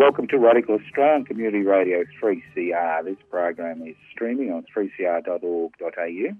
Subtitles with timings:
[0.00, 3.04] Welcome to Radical Australian Community Radio 3CR.
[3.04, 6.34] This program is streaming on 3cr.org.au.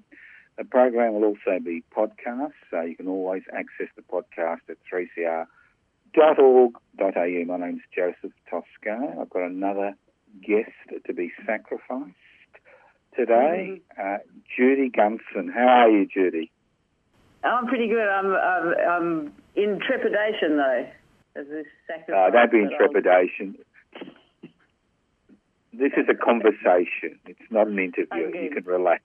[0.57, 5.45] The program will also be podcast, so you can always access the podcast at 3cr.org.au.
[7.45, 9.21] My name's Joseph Toscano.
[9.21, 9.95] I've got another
[10.43, 12.15] guest to be sacrificed
[13.15, 14.17] today, uh,
[14.57, 15.53] Judy Gunson.
[15.53, 16.51] How are you, Judy?
[17.45, 18.09] I'm pretty good.
[18.09, 20.87] I'm, I'm, I'm in trepidation though.
[21.37, 23.57] As this Uh, don't be in trepidation.
[25.73, 27.19] This is a conversation.
[27.27, 28.27] It's not an interview.
[28.29, 28.45] Okay.
[28.45, 29.03] You can relax.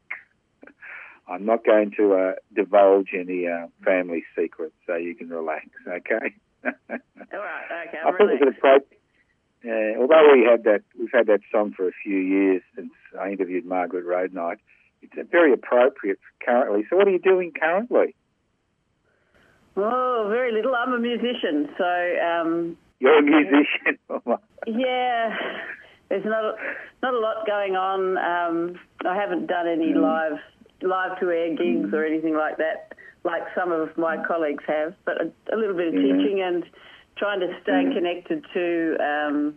[1.28, 5.68] I'm not going to uh, divulge any uh, family secrets, so you can relax.
[5.88, 6.34] Okay.
[6.66, 7.88] All right.
[7.88, 7.98] Okay.
[8.04, 9.00] I I'm thought it was appropriate.
[9.66, 13.30] Uh, although we had that, we've had that song for a few years since I
[13.32, 14.58] interviewed Margret RoadKnight.
[15.02, 16.86] It's very appropriate currently.
[16.90, 18.16] So, what are you doing currently?
[19.78, 20.74] Oh, very little.
[20.76, 21.86] I'm a musician, so
[22.26, 23.98] um, You're a musician.
[24.68, 25.36] Yeah.
[26.10, 26.56] There's not
[27.04, 28.18] not a lot going on.
[28.18, 30.02] Um, I haven't done any Mm.
[30.02, 30.40] live
[30.82, 32.94] live to air gigs or anything like that,
[33.24, 34.94] like some of my colleagues have.
[35.04, 36.64] But a, a little bit of teaching and
[37.18, 37.94] trying to stay Mm.
[37.94, 39.56] connected to um,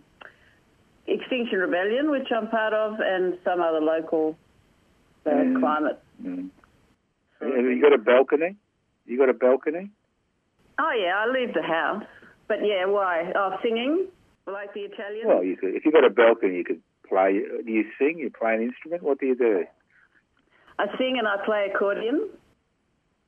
[1.07, 4.37] Extinction Rebellion, which I'm part of, and some other local
[5.27, 5.61] uh, Mm.
[5.61, 5.99] climate.
[6.23, 6.51] Mm.
[7.41, 8.57] Have you got a balcony?
[9.07, 9.91] You got a balcony?
[10.79, 12.05] Oh yeah, I leave the house.
[12.47, 13.33] But yeah, why?
[13.35, 14.07] Oh, singing
[14.47, 15.25] like the Italians.
[15.27, 17.41] Well, you could, if you've got a balcony, you could play.
[17.65, 18.19] Do you sing?
[18.19, 19.03] You play an instrument?
[19.03, 19.65] What do you do?
[20.79, 22.29] I sing and I play accordion.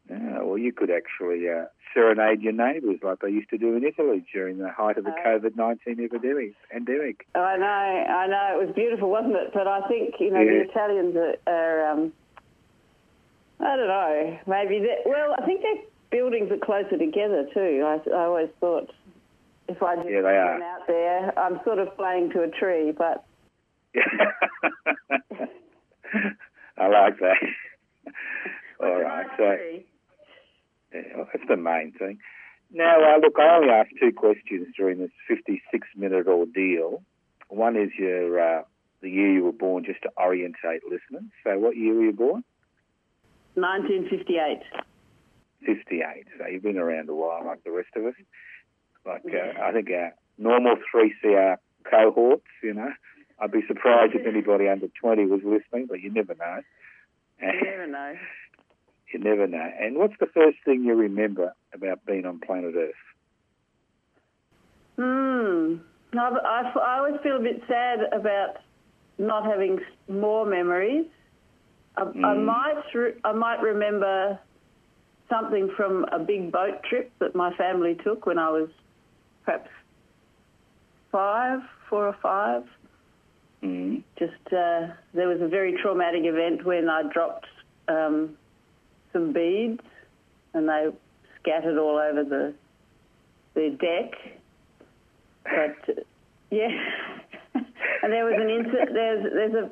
[0.08, 3.84] Yeah, well, you could actually uh, serenade your neighbours like they used to do in
[3.84, 6.54] Italy during the height of the Uh, COVID nineteen epidemic.
[6.70, 7.26] Pandemic.
[7.34, 8.60] I know, I know.
[8.60, 9.52] It was beautiful, wasn't it?
[9.52, 10.64] But I think you know Yeah.
[10.64, 11.36] the Italians are.
[11.52, 12.12] are um,
[13.60, 14.38] I don't know.
[14.46, 15.04] Maybe that.
[15.04, 15.76] Well, I think their
[16.10, 17.82] buildings are closer together too.
[17.84, 18.90] I, I always thought
[19.68, 22.92] if I just Yeah, went out there, I'm sort of playing to a tree.
[22.96, 23.24] But
[26.78, 27.36] I like that.
[28.82, 29.56] All right, so
[30.92, 32.18] yeah, well, that's the main thing.
[32.72, 37.02] Now, uh, look, I only asked two questions during this 56-minute ordeal.
[37.48, 38.62] One is your uh,
[39.02, 41.30] the year you were born, just to orientate listeners.
[41.44, 42.44] So, what year were you born?
[43.54, 44.89] 1958.
[45.66, 46.26] 58.
[46.38, 48.14] So you've been around a while, like the rest of us.
[49.06, 51.56] Like uh, I think our normal 3CR
[51.90, 52.90] cohorts, you know.
[53.40, 56.60] I'd be surprised if anybody under 20 was listening, but you never know.
[57.42, 58.14] You never know.
[59.14, 59.70] you never know.
[59.80, 62.92] And what's the first thing you remember about being on planet Earth?
[64.96, 65.76] Hmm.
[66.18, 68.56] I, I, I always feel a bit sad about
[69.18, 69.78] not having
[70.08, 71.06] more memories.
[71.96, 72.44] I, I Mm.
[72.44, 74.38] might re- I might remember
[75.30, 78.68] something from a big boat trip that my family took when I was
[79.44, 79.70] perhaps
[81.12, 82.64] five, four or five.
[83.62, 84.02] Mm.
[84.18, 87.46] Just uh, there was a very traumatic event when I dropped
[87.88, 88.36] um,
[89.12, 89.80] some beads
[90.54, 90.88] and they
[91.40, 92.54] scattered all over the
[93.54, 94.12] the deck.
[95.44, 96.00] But uh,
[96.50, 96.68] yeah,
[97.54, 98.90] and there was an incident.
[98.92, 99.70] There's there's a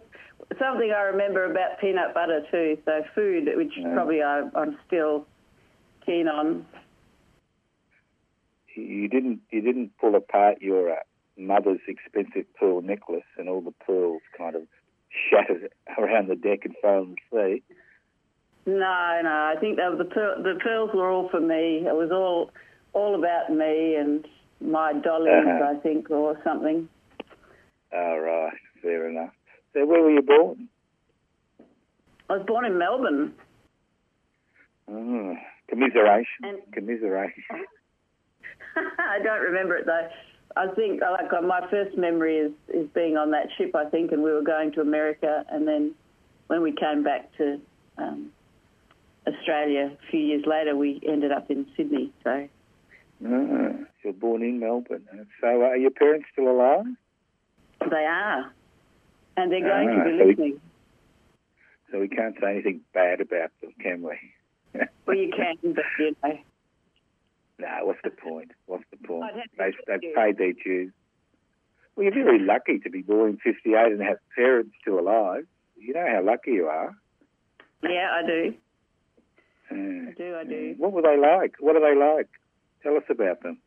[0.59, 2.79] something I remember about peanut butter too.
[2.85, 3.95] So food, which Yeah.
[3.95, 5.27] probably I, I'm still
[6.09, 6.65] keen on.
[8.75, 10.97] You didn't you didn't pull apart your uh,
[11.37, 14.63] mother's expensive pearl necklace and all the pearls kind of
[15.31, 17.63] shattered around the deck and fell in the sea.
[18.67, 19.31] No, no.
[19.31, 21.85] I think that the pearl, the pearls were all for me.
[21.87, 22.51] It was all
[22.93, 24.27] all about me and
[24.61, 25.77] my dollies, Uh-huh.
[25.77, 26.89] I think, or something.
[27.93, 28.53] All right,
[28.83, 29.33] fair enough.
[29.75, 30.69] So where were you born?
[32.31, 33.33] I was born in Melbourne.
[34.91, 35.35] Oh,
[35.69, 36.45] commiseration.
[36.45, 37.45] And- commiseration.
[38.99, 40.09] I don't remember it though.
[40.57, 43.75] I think like uh, my first memory is is being on that ship.
[43.75, 45.95] I think, and we were going to America, and then
[46.47, 47.61] when we came back to
[47.99, 48.31] um,
[49.27, 52.13] Australia a few years later, we ended up in Sydney.
[52.25, 52.49] So
[53.27, 55.05] Oh, you're born in Melbourne.
[55.41, 56.87] So uh, are your parents still alive?
[57.91, 58.53] they are,
[59.37, 60.61] and they're going Ah, to be so we-
[61.93, 64.17] So we can't say anything bad about them, can we?
[65.07, 66.39] Well, you can, but you know.
[67.59, 68.53] No, what's the point?
[68.67, 69.25] What's the point?
[69.25, 70.93] I'd have to They, they've paid their dues.
[71.97, 75.47] Well, you're very lucky to be born in 58 and have parents still alive.
[75.77, 76.95] You know how lucky you are.
[77.83, 78.55] Yeah, I do.
[79.71, 80.37] Uh, I do.
[80.37, 80.75] I do.
[80.79, 81.55] What were they like?
[81.59, 82.29] What are they like?
[82.83, 83.59] Tell us about them.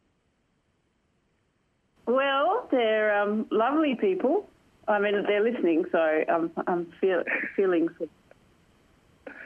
[2.07, 4.49] Well, they're um, lovely people.
[4.87, 7.23] I mean, they're listening, so I'm I'm feel,
[7.55, 7.89] feeling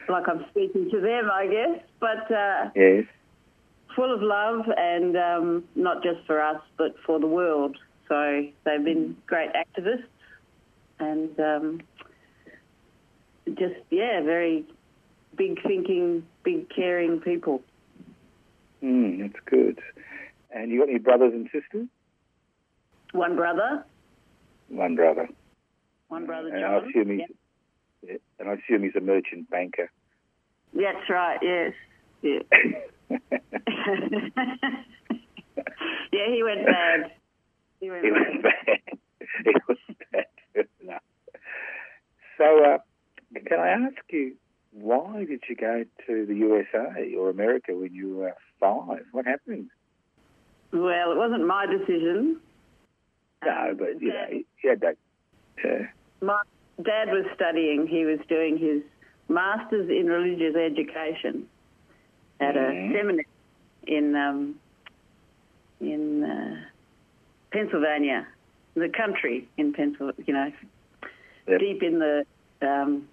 [0.08, 1.80] like I'm speaking to them, I guess.
[2.00, 3.04] But uh, Yes.
[3.94, 7.76] full of love, and um, not just for us, but for the world.
[8.08, 10.04] So they've been great activists,
[11.00, 11.80] and um,
[13.54, 14.64] just yeah, very
[15.36, 17.62] big thinking, big caring people.
[18.82, 19.80] Mm, that's good.
[20.54, 21.88] And you got any brothers and sisters?
[23.12, 23.84] One brother,
[24.68, 25.28] One brother.
[26.08, 27.20] one brother and I assume he's,
[28.02, 28.10] Yeah.
[28.12, 29.90] yeah, and I assume he's a merchant banker.
[30.76, 31.38] That's right.
[31.42, 31.72] Yes.
[32.22, 32.40] Yeah.
[36.12, 37.12] yeah, he went bad.
[37.80, 38.66] He went was bad.
[38.66, 38.98] bad.
[39.44, 39.78] It was
[40.12, 40.24] bad.
[40.82, 40.98] No.
[42.38, 42.78] So, uh,
[43.46, 44.34] can I ask you,
[44.72, 49.04] why did you go to the USA or America when you were five?
[49.12, 49.68] What happened?
[50.72, 52.40] Well, it wasn't my decision.
[53.44, 54.96] No, but you know, you had that.
[55.64, 55.84] Uh,
[56.24, 56.40] My
[56.82, 57.86] dad was studying.
[57.86, 58.82] He was doing his
[59.28, 61.48] masters in religious education
[62.40, 62.90] at Mhm.
[62.90, 63.26] a seminary
[63.86, 64.60] in um,
[65.80, 66.56] in uh,
[67.52, 68.26] Pennsylvania,
[68.74, 70.24] the country in Pennsylvania.
[70.26, 70.52] You know,
[71.48, 71.60] Yep.
[71.60, 72.26] deep in the
[72.62, 73.08] um,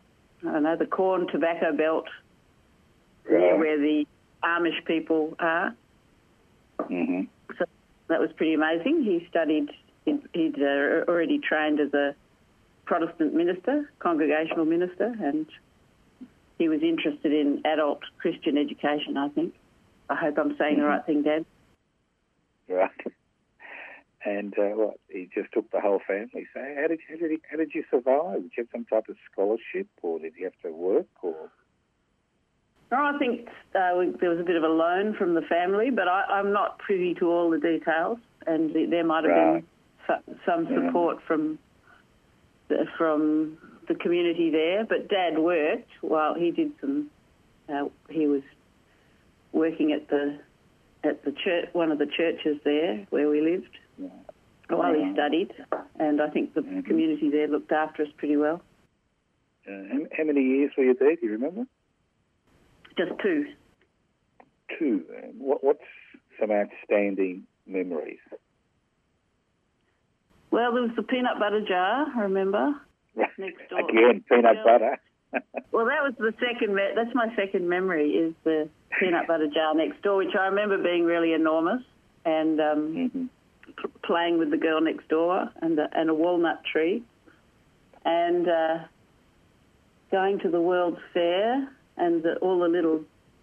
[0.48, 2.08] I don't know the corn tobacco belt,
[3.30, 4.06] near where the
[4.44, 5.76] Amish people are.
[6.88, 7.22] hmm
[7.58, 7.66] So
[8.08, 9.04] that was pretty amazing.
[9.04, 9.70] He studied.
[10.06, 12.14] He'd, he'd uh, already trained as a
[12.86, 15.46] Protestant minister, congregational minister, and
[16.64, 19.18] he was interested in adult Christian education.
[19.18, 19.54] I think.
[20.10, 21.46] I hope I'm saying the right thing, Dad.
[22.70, 22.90] Right.
[24.26, 24.94] And uh, what?
[25.10, 26.48] He just took the whole family.
[26.54, 28.42] So, how did how did he, how did you survive?
[28.44, 31.52] Did you have some type of scholarship, or did you have to work, or?
[32.94, 35.90] Oh, I think uh, we, there was a bit of a loan from the family,
[35.90, 38.18] but I, I'm not privy to all the details,
[38.48, 39.56] and th- there might have Right.
[39.56, 39.68] been
[40.08, 40.14] so,
[40.46, 40.88] some Yeah.
[40.88, 41.60] support from
[42.98, 43.58] from
[43.88, 44.86] the community there.
[44.86, 47.10] But Dad worked while he did some.
[47.70, 48.42] Uh, he was
[49.52, 50.40] working at the
[51.04, 53.78] at the church, one of the churches there where we lived,
[54.70, 55.52] while he studied,
[56.00, 56.86] and I think the Mhm.
[56.86, 58.62] community there looked after us pretty well.
[59.68, 61.16] Uh, how, how many years were you there?
[61.16, 61.66] Do you remember?
[62.98, 63.48] Just two.
[64.80, 65.06] Two.
[65.38, 65.84] What, what's
[66.40, 68.20] some outstanding memories?
[70.52, 72.08] Well, there was the peanut butter jar.
[72.16, 72.76] I remember.
[73.16, 73.80] Next door.
[73.90, 74.64] Again, peanut Yeah.
[74.64, 74.98] butter.
[75.72, 76.76] Well, that was the second.
[76.76, 80.78] Me- that's my second memory is the peanut butter jar next door, which I remember
[80.78, 81.82] being really enormous,
[82.26, 83.26] and um, hmm
[83.82, 87.02] p- playing with the girl next door, and a, and a walnut tree,
[88.06, 88.78] and uh,
[90.12, 91.68] going to the World's Fair,
[91.98, 93.02] and the, all the little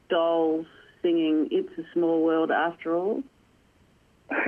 [0.09, 0.67] dolls
[1.03, 3.25] singing "It's a Small World After All."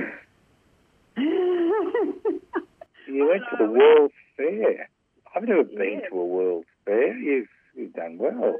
[3.07, 4.89] You went to the World's Fair.
[5.35, 6.09] I've never been Yeah.
[6.09, 7.17] to a World's Fair.
[7.17, 8.59] You've you've done well.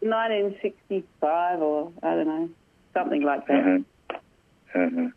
[0.00, 2.48] 1965, or I don't know,
[2.94, 3.58] something like that.
[3.58, 4.18] Uh-huh.
[4.74, 5.08] Uh-huh.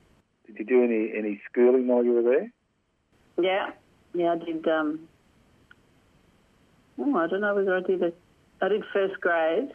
[0.47, 2.51] Did you do any any schooling while you were there?
[3.41, 3.71] Yeah,
[4.13, 4.67] yeah, I did.
[4.67, 5.07] Um,
[6.99, 8.17] oh, I don't know whether I did it.
[8.61, 9.71] I did first grade.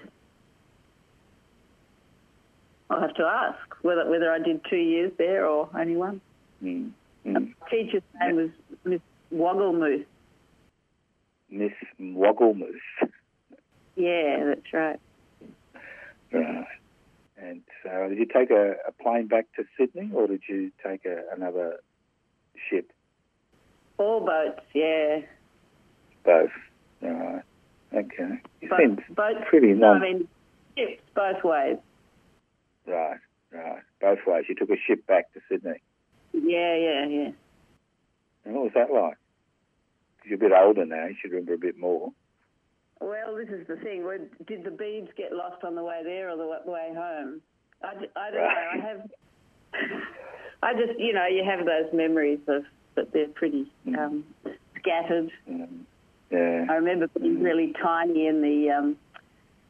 [2.91, 6.21] I'll have to ask whether whether I did two years there or only one.
[6.63, 6.91] Mm.
[7.27, 7.53] Mm.
[7.71, 8.51] teacher's name was
[8.85, 9.01] Miss
[9.33, 10.07] Wogglemoose.
[11.51, 12.75] Miss Wogglemoose.
[13.97, 15.01] Yeah, that's right.
[16.33, 16.67] Right.
[17.41, 21.05] And so, did you take a, a plane back to Sydney, or did you take
[21.05, 21.77] a, another
[22.69, 22.93] ship?
[23.97, 25.21] All boats, yeah.
[26.25, 26.51] Both.
[27.01, 27.43] Right.
[27.95, 28.41] Okay.
[28.61, 29.39] You Bo- seem boats.
[29.49, 29.97] pretty no, non.
[29.97, 30.29] I mean
[30.77, 31.79] ships both ways.
[32.87, 33.19] Right.
[33.53, 33.83] Right.
[34.01, 34.45] Both ways.
[34.49, 35.81] You took a ship back to Sydney.
[36.33, 37.31] Yeah, yeah, yeah.
[38.45, 39.17] And what was that like?
[40.29, 41.07] You're a bit older now.
[41.07, 42.13] You should remember a bit more.
[43.01, 44.05] Well, this is the thing.
[44.47, 47.41] Did the beads get lost on the way there or the way home?
[47.83, 48.49] I, I don't know.
[48.73, 49.11] I have.
[50.63, 52.65] I just, you know, you have those memories of,
[52.97, 54.25] but they're pretty um,
[54.81, 55.31] scattered.
[55.49, 55.87] Um,
[56.33, 56.67] yeah.
[56.69, 58.97] I remember being really tiny in the um,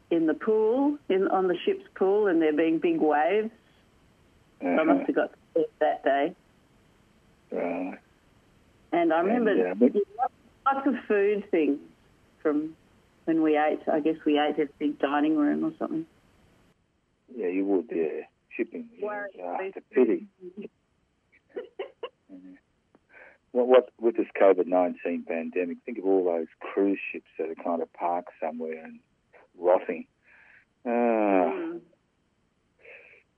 [0.09, 3.51] in the pool, in on the ship's pool, and there being big waves.
[4.61, 4.83] So I Uh-huh.
[4.85, 5.31] must have got
[5.79, 6.35] that day.
[7.51, 7.97] Right.
[8.91, 9.91] And I remember And, uh, but-
[10.73, 11.79] lots of food things
[12.41, 12.75] from
[13.25, 13.79] when we ate.
[13.91, 16.05] I guess we ate at a big dining room or something.
[17.35, 17.89] Yeah, you would.
[17.93, 18.21] Yeah.
[18.55, 18.89] Shipping.
[18.97, 19.25] Yeah.
[19.43, 20.27] Ah, it's a pity.
[23.51, 25.77] What, what with this COVID nineteen pandemic?
[25.83, 28.99] Think of all those cruise ships that are kind of parked somewhere and
[29.57, 30.05] rotting.
[30.85, 31.79] Ah, Mm.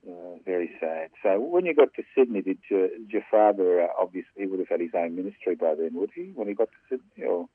[0.08, 1.10] Uh, very sad.
[1.24, 4.70] So when you got to Sydney, did your, your father uh, obviously he would have
[4.70, 6.32] had his own ministry by then, would he?
[6.36, 7.48] When he got to Sydney, or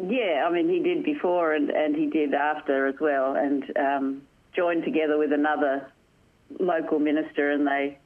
[0.00, 4.22] Yeah, I mean, he did before and, and he did after as well, and um,
[4.54, 5.90] joined together with another
[6.58, 7.98] local minister, and they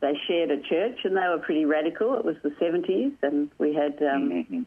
[0.00, 2.14] they shared a church, and they were pretty radical.
[2.16, 4.66] It was the seventies, and we had um,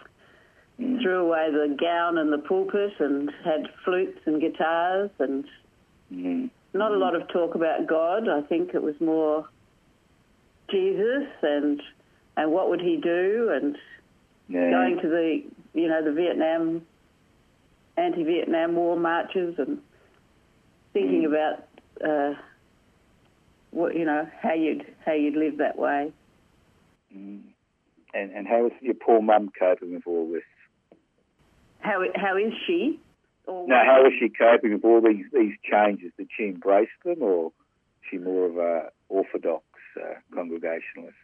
[0.79, 1.01] Mhm.
[1.01, 5.45] threw away the gown and the pulpit, and had flutes and guitars, and
[6.13, 6.49] Mhm.
[6.75, 8.27] Not a lot of talk about God.
[8.29, 9.47] I think it was more
[10.69, 11.81] Jesus and
[12.37, 13.77] and what would he do, and
[14.49, 16.81] yeah, going to the you know the Vietnam
[17.97, 19.79] anti-Vietnam War marches and
[20.93, 21.27] thinking Mm.
[21.27, 21.67] about
[22.03, 22.33] uh,
[23.71, 26.11] what you know how you'd how you'd live that way.
[27.15, 27.41] Mm.
[28.13, 30.43] and and how was your poor mum coping with all this?
[31.79, 32.99] How how is she?
[33.47, 36.11] Or No, how was she coping with all these these changes?
[36.17, 37.51] Did she embrace them, or
[38.09, 39.63] she more of a orthodox
[40.01, 41.15] uh, congregationalist?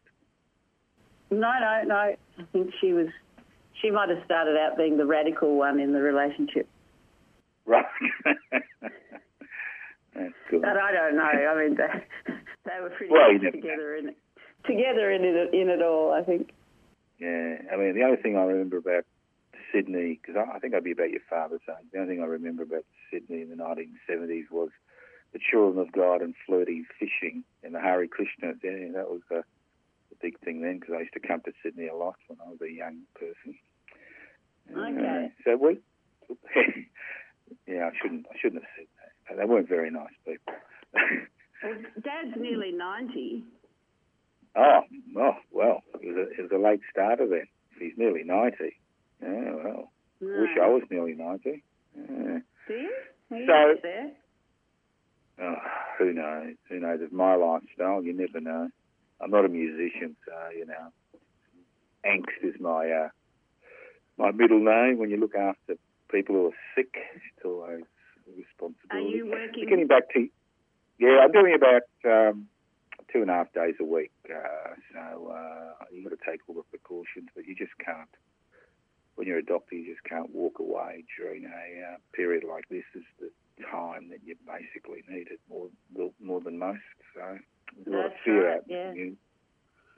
[1.30, 1.96] no, no, no.
[1.96, 2.18] I
[2.52, 3.08] think she was.
[3.82, 6.68] She might have started out being the radical one in the relationship,
[7.66, 7.86] Right.
[10.14, 10.62] That's good.
[10.62, 11.24] but I don't know.
[11.24, 12.34] I mean, they,
[12.66, 13.52] they were pretty Well, you much know.
[13.52, 14.18] together in it,
[14.68, 16.12] together in it, in it all.
[16.14, 16.52] I think.
[17.20, 19.06] Yeah, I mean, the only thing I remember about
[19.74, 22.28] Sydney, because I, I think I'd be about your father's age, the only thing I
[22.28, 24.70] remember about Sydney in the 1970s was
[25.34, 28.54] the children of God and flirty fishing and the Hare Krishna.
[28.64, 31.88] Yeah, that was a, a big thing then, because I used to come to Sydney
[31.88, 33.58] a lot when I was a young person.
[34.72, 35.26] Okay.
[35.26, 35.80] Uh, so we,
[37.68, 39.38] yeah, I shouldn't, I shouldn't have said that.
[39.38, 40.54] They weren't very nice people.
[41.64, 43.44] Well, Dad's nearly ninety.
[44.56, 44.82] Oh,
[45.18, 47.48] oh, well, it was, a, it was a late starter then.
[47.80, 48.78] He's nearly 90.
[49.22, 50.42] Yeah, well, No.
[50.42, 51.64] wish I was nearly 90.
[51.96, 52.40] Yeah.
[52.68, 52.92] Do you?
[53.30, 54.12] Well, So-.
[55.42, 55.56] Oh,
[55.98, 56.56] who knows?
[56.70, 57.00] Who knows?
[57.02, 58.04] It's my lifestyle.
[58.04, 58.70] You never know.
[59.20, 60.92] I'm not a musician, so, you know,
[62.06, 63.10] angst is my uh,
[64.18, 64.98] my middle name.
[64.98, 65.76] When you look after
[66.12, 67.84] people who are sick, it's always
[68.28, 69.14] a responsibility.
[69.14, 69.68] Are you working?
[69.70, 70.28] Getting back to,
[71.00, 72.48] yeah, I'm doing about um,
[73.14, 74.12] two and a half days a week.
[74.26, 78.10] Uh, so uh, you've got to take all the precautions, but you just can't.
[79.22, 82.82] When you're a doctor, you just can't walk away during a uh, period like this.
[82.96, 83.30] Is the
[83.72, 85.70] time that you basically need it more
[86.20, 86.82] more than most.
[87.14, 87.38] So
[87.76, 88.90] there's a lot of fear right, out in the yeah.
[88.90, 89.18] community.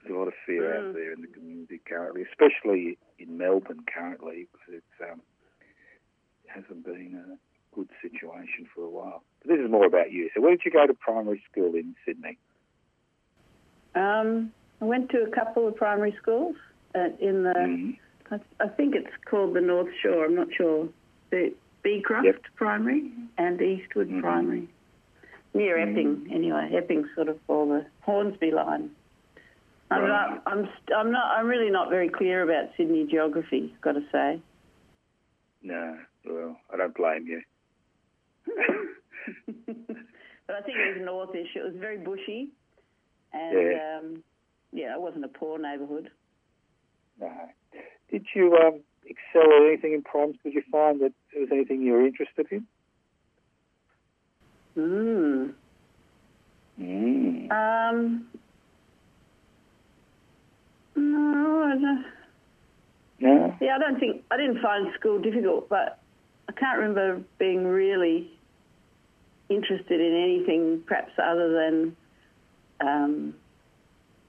[0.03, 0.89] There's a lot of fear Mm.
[0.89, 5.21] out there in the community currently, especially in Melbourne currently, because it's um,
[6.43, 9.23] it hasn't been a good situation for a while.
[9.39, 10.31] But this is more about you.
[10.35, 12.37] So, where did you go to primary school in Sydney?
[13.95, 14.51] Um,
[14.81, 16.57] I went to a couple of primary schools
[16.93, 17.53] uh, in the.
[17.53, 17.99] Mhm.
[18.31, 20.25] I, I think it's called the North Shore.
[20.25, 20.87] I'm not sure.
[21.31, 21.53] The
[21.83, 22.41] Beecroft Yep.
[22.55, 24.21] Primary and Eastwood Mhm.
[24.21, 24.67] Primary,
[25.53, 25.91] near Mhm.
[25.91, 26.27] Epping.
[26.33, 28.91] Anyway, Epping sort of for the Hornsby line.
[29.91, 30.07] I'm Right.
[30.07, 30.43] not.
[30.45, 30.65] I'm.
[30.65, 31.37] st- I'm not.
[31.37, 33.75] I'm really not very clear about Sydney geography.
[33.81, 34.41] Got to say.
[35.61, 37.41] No, well, I don't blame you.
[40.47, 41.55] but I think it was northish.
[41.55, 42.49] It was very bushy,
[43.33, 43.99] and Yeah.
[43.99, 44.23] um,
[44.71, 46.09] yeah, it wasn't a poor neighbourhood.
[47.19, 47.31] No.
[48.13, 50.37] Did you um, excel at anything in school?
[50.43, 52.67] Did you find that there was anything you were interested in?
[54.77, 55.53] Mm.
[56.79, 57.51] Mm.
[57.51, 58.27] Um.
[60.95, 62.05] No, I don't,
[63.19, 63.57] No.
[63.59, 65.97] yeah, I don't think I didn't find school difficult, but
[66.47, 68.29] I can't remember being really
[69.49, 71.97] interested in anything, perhaps other than
[72.79, 73.33] um,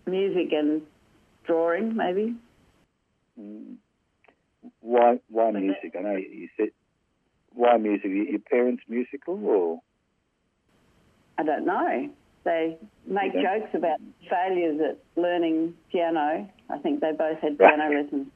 [0.07, 0.81] music and
[1.47, 2.35] drawing, maybe.
[3.41, 3.77] Mm.
[4.81, 5.95] Why why But music?
[5.99, 6.69] I know you said
[7.51, 8.05] why music?
[8.07, 9.81] Your your parents musical or
[11.39, 12.11] I don't know.
[12.45, 12.77] They
[13.07, 13.99] make jokes about
[14.29, 16.49] failures at learning piano.
[16.69, 17.77] I think they both had Right.
[17.77, 18.27] piano lessons.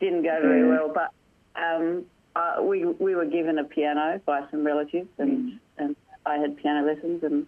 [0.00, 1.12] Didn't go very well, but
[1.60, 2.04] um,
[2.66, 7.22] we we were given a piano by some relatives, and and I had piano lessons
[7.22, 7.46] and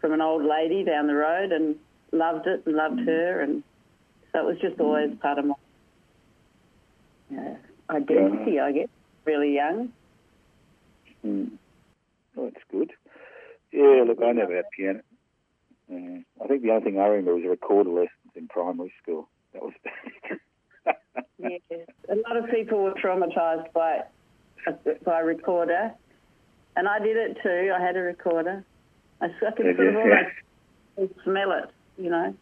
[0.00, 1.76] from an old lady down the road, and
[2.12, 3.62] loved it and loved her, and
[4.32, 5.54] so it was just always part of my
[7.90, 8.88] identity, I guess.
[9.24, 9.92] Really young.
[11.24, 11.52] Mm.
[12.36, 12.92] Oh, that's good.
[13.72, 15.00] Yeah, look, I never had piano.
[15.90, 16.24] Mm.
[16.42, 19.28] I think the only thing I remember was a recorder lessons in primary school.
[19.52, 19.72] That was
[21.38, 21.58] Yeah,
[22.10, 24.02] a lot of people were traumatised by
[25.04, 25.92] by a recorder,
[26.76, 27.72] and I did it too.
[27.76, 28.64] I had a recorder.
[29.20, 30.14] I, I could Did sort of you?
[30.96, 32.34] almost smell it, you know.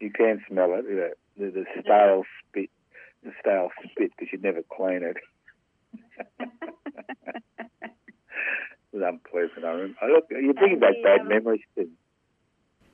[0.00, 2.70] you can smell it, know, the, the stale spit,
[3.26, 5.16] the stale spit, because you'd never clean it.
[6.40, 6.48] it
[8.92, 9.64] was unpleasant.
[9.64, 9.96] I remember.
[10.02, 11.60] Oh, look, you're bringing back bad um, memories.
[11.74, 11.90] Too.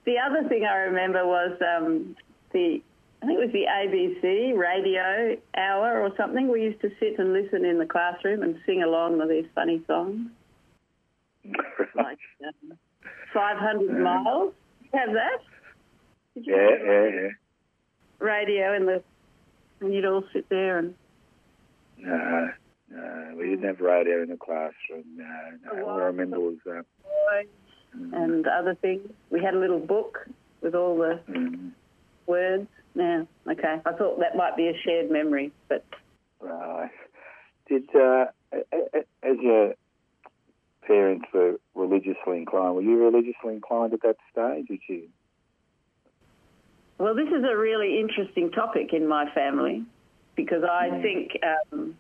[0.04, 2.16] The other thing I remember was um,
[2.52, 2.82] the
[3.22, 6.48] I think it was the ABC radio hour or something.
[6.50, 9.80] We used to sit and listen in the classroom and sing along with these funny
[9.86, 10.28] songs,
[11.94, 12.76] like um,
[13.32, 14.54] 500 miles.
[14.82, 15.38] You have that?
[16.34, 17.28] Did you yeah, yeah, yeah.
[18.18, 19.04] radio in the
[19.82, 20.94] and you'd all sit there and
[21.98, 22.50] No,
[22.90, 25.04] no, we didn't have radio in the classroom.
[25.16, 25.26] No,
[25.64, 25.88] no.
[25.88, 26.82] All I remember was uh,
[27.94, 29.08] and other things.
[29.30, 30.26] We had a little book
[30.60, 31.72] with all the mm,
[32.26, 32.68] words.
[32.94, 33.80] Yeah, okay.
[33.84, 35.84] I thought that might be a shared memory, but
[36.40, 36.90] right.
[37.68, 39.74] Did uh, as your
[40.86, 44.68] parents were religiously inclined, were you religiously inclined at that stage?
[44.68, 45.08] Did you?
[46.99, 49.84] Well, this is a really interesting topic in my family
[50.37, 51.02] because I Mm.
[51.02, 51.38] think
[51.72, 51.96] um,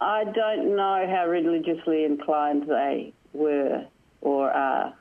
[0.00, 3.86] I don't know how religiously inclined they were
[4.20, 4.94] or are.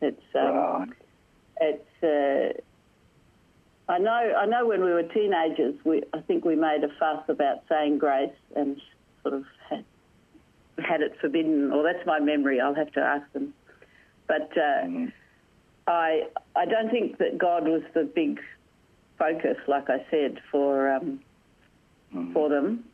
[0.00, 0.88] It's um, right.
[1.60, 6.82] it's uh, I know I know when we were teenagers we I think we made
[6.82, 8.80] a fuss about saying grace and
[9.22, 9.84] sort of had,
[10.78, 13.54] had it forbidden or that's my memory I'll have to ask them
[14.26, 15.12] but uh, Mm,
[15.92, 16.22] I
[16.56, 18.40] I don't think that God was the big
[19.18, 21.20] focus like I said for um,
[22.14, 22.84] mm, for them.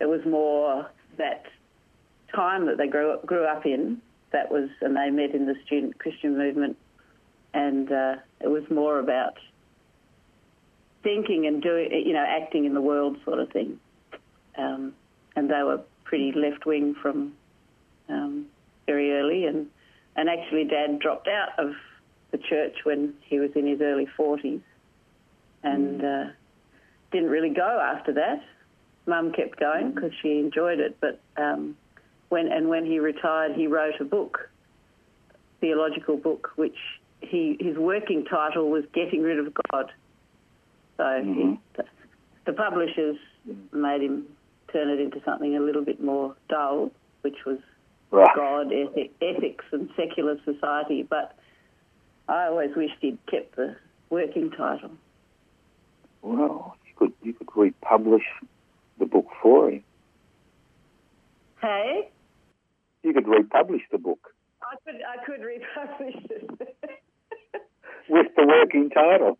[0.00, 1.44] It was more that
[2.34, 4.00] time that they grew up, grew up in
[4.32, 6.76] that was and they met in the student Christian movement.
[7.54, 9.36] And uh, it was more about
[11.02, 13.78] thinking and doing, you know, acting in the world sort of thing.
[14.56, 14.94] Um,
[15.36, 17.34] and they were pretty left wing from
[18.08, 18.46] um,
[18.86, 19.66] very early, and
[20.16, 21.72] and actually, Dad dropped out of
[22.32, 24.60] the church when he was in his early forties,
[25.62, 26.24] and uh,
[27.12, 28.40] didn't really go after that.
[29.06, 31.76] Mum kept going because she enjoyed it, but um,
[32.30, 34.50] when and when he retired, he wrote a book,
[35.60, 36.76] theological book, which
[37.20, 39.92] he his working title was "Getting Rid of God."
[40.96, 41.34] So Mhm.
[41.34, 41.84] he, the,
[42.46, 43.16] the publishers
[43.72, 44.26] made him
[44.72, 46.90] turn it into something a little bit more dull,
[47.22, 47.58] which was
[48.12, 48.28] Right.
[48.36, 51.02] God, ethic, ethics, and secular society.
[51.02, 51.34] But
[52.32, 53.76] I always wished he'd kept the
[54.08, 54.92] working title.
[56.22, 58.24] Well, you could you could republish
[58.98, 59.84] the book for him.
[61.60, 62.08] Hey,
[63.02, 66.48] You could republish the book I could I could republish it.
[68.08, 69.36] with the working title.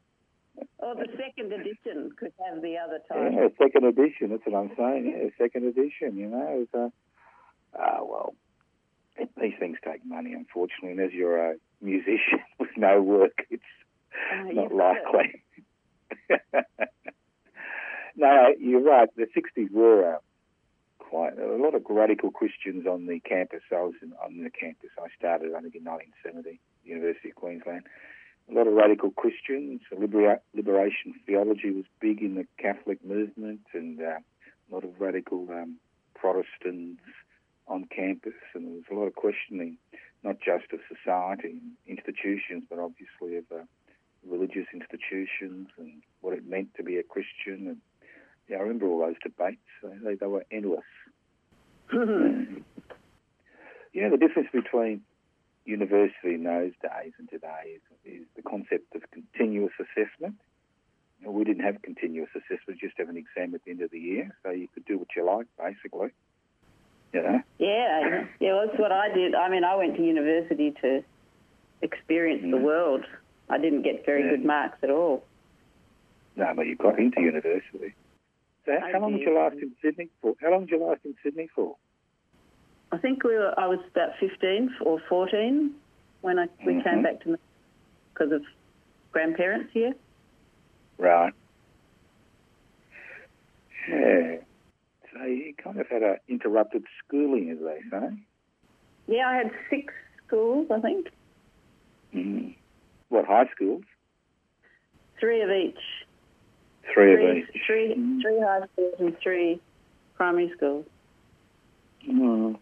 [0.78, 3.32] or the second edition could have the other title.
[3.32, 4.30] Yeah, second edition.
[4.30, 5.02] That's what I'm saying.
[5.06, 6.16] Yeah, second edition.
[6.16, 6.90] You know, it's, uh,
[7.78, 8.34] ah, well,
[9.16, 10.90] it, these things take money, unfortunately.
[10.90, 12.40] And as you're a musician
[12.76, 13.62] no work, it's
[14.30, 15.02] Uh, not you've got it.
[15.12, 15.42] likely.
[18.16, 19.08] no, you're right.
[19.16, 20.18] The 60s were uh,
[20.98, 23.62] quite a lot of radical Christians on the campus.
[23.70, 24.90] I was in, on the campus.
[24.98, 27.84] I started, I think, in 1970, University of Queensland.
[28.50, 29.80] A lot of radical Christians.
[29.96, 35.46] Libera- liberation theology was big in the Catholic movement, and uh, a lot of radical
[35.50, 35.76] um,
[36.14, 37.00] Protestants
[37.66, 38.34] on campus.
[38.54, 39.78] And there was a lot of questioning,
[40.22, 43.64] not just of society and institutions, but obviously of uh,
[44.26, 47.66] religious institutions and what it meant to be a Christian.
[47.68, 47.76] And
[48.48, 49.60] yeah, I remember all those debates.
[49.82, 50.84] They, they were endless.
[51.92, 52.64] you
[53.94, 55.02] know, the difference between
[55.64, 60.36] university in those days and today is, is the concept of continuous assessment.
[61.20, 63.82] You know, we didn't have continuous assessment, we just have an exam at the end
[63.82, 66.08] of the year, so you could do what you like, basically.
[67.12, 67.40] You know?
[67.58, 69.34] Yeah, yeah, well, that's what I did.
[69.34, 71.04] I mean, I went to university to
[71.82, 72.62] experience the Mm.
[72.62, 73.04] world,
[73.48, 74.30] I didn't get very Yeah.
[74.30, 75.26] good marks at all.
[76.36, 77.94] No, but you got into university.
[78.64, 80.34] So how, how long did you last in Sydney for?
[80.40, 81.76] How long did you last in Sydney for?
[82.92, 85.74] I think we were, I was about 15 or 14
[86.20, 86.84] when I, we Mhm.
[86.84, 87.38] came back to
[88.14, 88.42] because of
[89.10, 89.94] grandparents here.
[90.98, 91.34] Right.
[93.88, 94.36] Yeah.
[95.26, 98.16] You kind of had a interrupted schooling, as they say.
[99.06, 99.92] Yeah, I had six
[100.26, 101.08] schools, I think,
[102.14, 102.54] Mm.
[103.08, 103.84] What high schools?
[105.18, 105.78] three of each.
[106.92, 107.62] Three, Three, of each.
[107.66, 109.60] three, three high schools and three
[110.14, 110.84] primary schools.
[112.08, 112.58] Mm.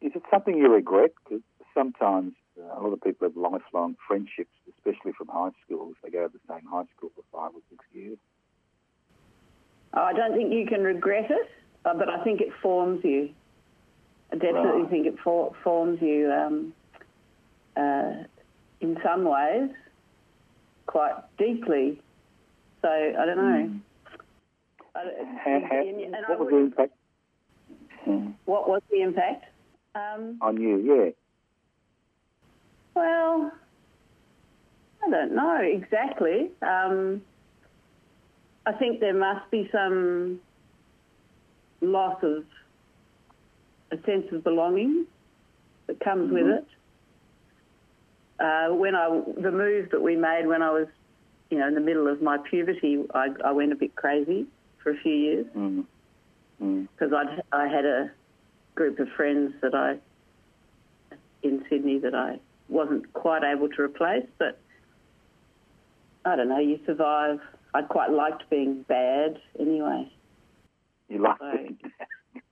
[0.00, 1.12] Is it something you regret?
[1.24, 1.42] Because
[1.74, 5.96] sometimes uh, a lot of people have lifelong friendships, especially from high schools.
[6.04, 8.18] They go to the same high school for five or six years.
[9.94, 11.50] Oh, I don't think you can regret it,
[11.84, 13.30] uh, but I think it forms you.
[14.32, 14.90] I definitely Right.
[14.90, 16.72] think it for, forms you um,
[17.76, 18.24] uh,
[18.80, 19.70] in some ways
[20.86, 22.00] quite deeply.
[22.82, 23.70] So I don't know.
[24.94, 25.04] I
[25.44, 26.92] How, how, and- and I what was the impact
[28.06, 28.34] Mm.
[28.46, 29.44] What was the impact?
[29.94, 30.78] Um, on you?
[30.78, 31.10] Yeah.
[32.94, 33.52] well,
[35.04, 36.50] I don't know exactly.
[36.62, 37.22] Um,
[38.70, 40.38] I think there must be some
[41.80, 42.44] loss of
[43.90, 45.06] a sense of belonging
[45.88, 46.66] that comes with it.
[48.38, 50.86] Uh, when I the move that we made when I was,
[51.50, 54.46] you know, in the middle of my puberty, I, I went a bit crazy
[54.82, 55.84] for a few years Mm.
[56.62, 56.86] Mm.
[56.92, 58.12] because I I had a
[58.76, 59.98] group of friends that I
[61.42, 64.58] in Sydney that I wasn't quite able to replace, but
[66.24, 66.60] I don't know.
[66.60, 67.40] You survive.
[67.74, 70.10] I quite liked being bad anyway.
[71.08, 71.76] You liked Right.
[72.34, 72.42] it.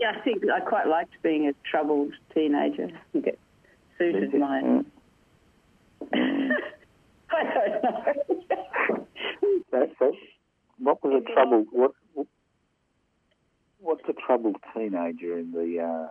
[0.00, 2.86] Yeah, I think I quite liked being a troubled teenager.
[2.86, 3.38] I think it
[3.98, 4.60] suited my.
[4.62, 4.84] Mm.
[7.30, 9.06] I don't know.
[9.70, 10.12] So, so
[10.78, 11.92] what was a troubled what?
[13.80, 16.10] What's a troubled teenager in the uh,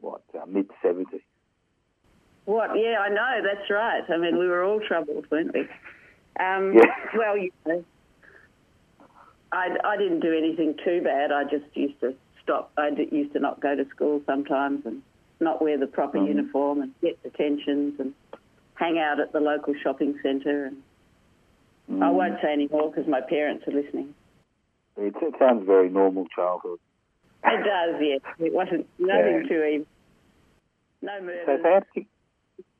[0.00, 1.22] what uh, mid seventies?
[2.44, 2.70] What?
[2.76, 3.40] Yeah, I know.
[3.42, 4.02] That's right.
[4.08, 5.66] I mean, we were all troubled, weren't we?
[6.40, 6.82] Um, Yeah.
[7.14, 7.84] Well, you know,
[9.52, 11.32] I, I didn't do anything too bad.
[11.32, 12.70] I just used to stop.
[12.78, 15.02] I d- used to not go to school sometimes and
[15.40, 16.28] not wear the proper Mhm.
[16.28, 18.14] uniform and get detentions and
[18.74, 20.66] hang out at the local shopping centre.
[20.66, 20.82] And
[21.90, 22.04] Mm.
[22.04, 24.14] I won't say any more because my parents are listening.
[24.96, 26.78] It, it sounds very normal childhood.
[27.44, 28.20] It does, yes.
[28.38, 29.48] It wasn't nothing Yeah.
[29.48, 29.86] too evil.
[31.02, 32.04] No So did you,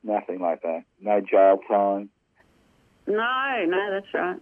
[0.05, 0.85] nothing like that.
[1.01, 2.11] No jail time.
[3.11, 4.41] No, no, that's right.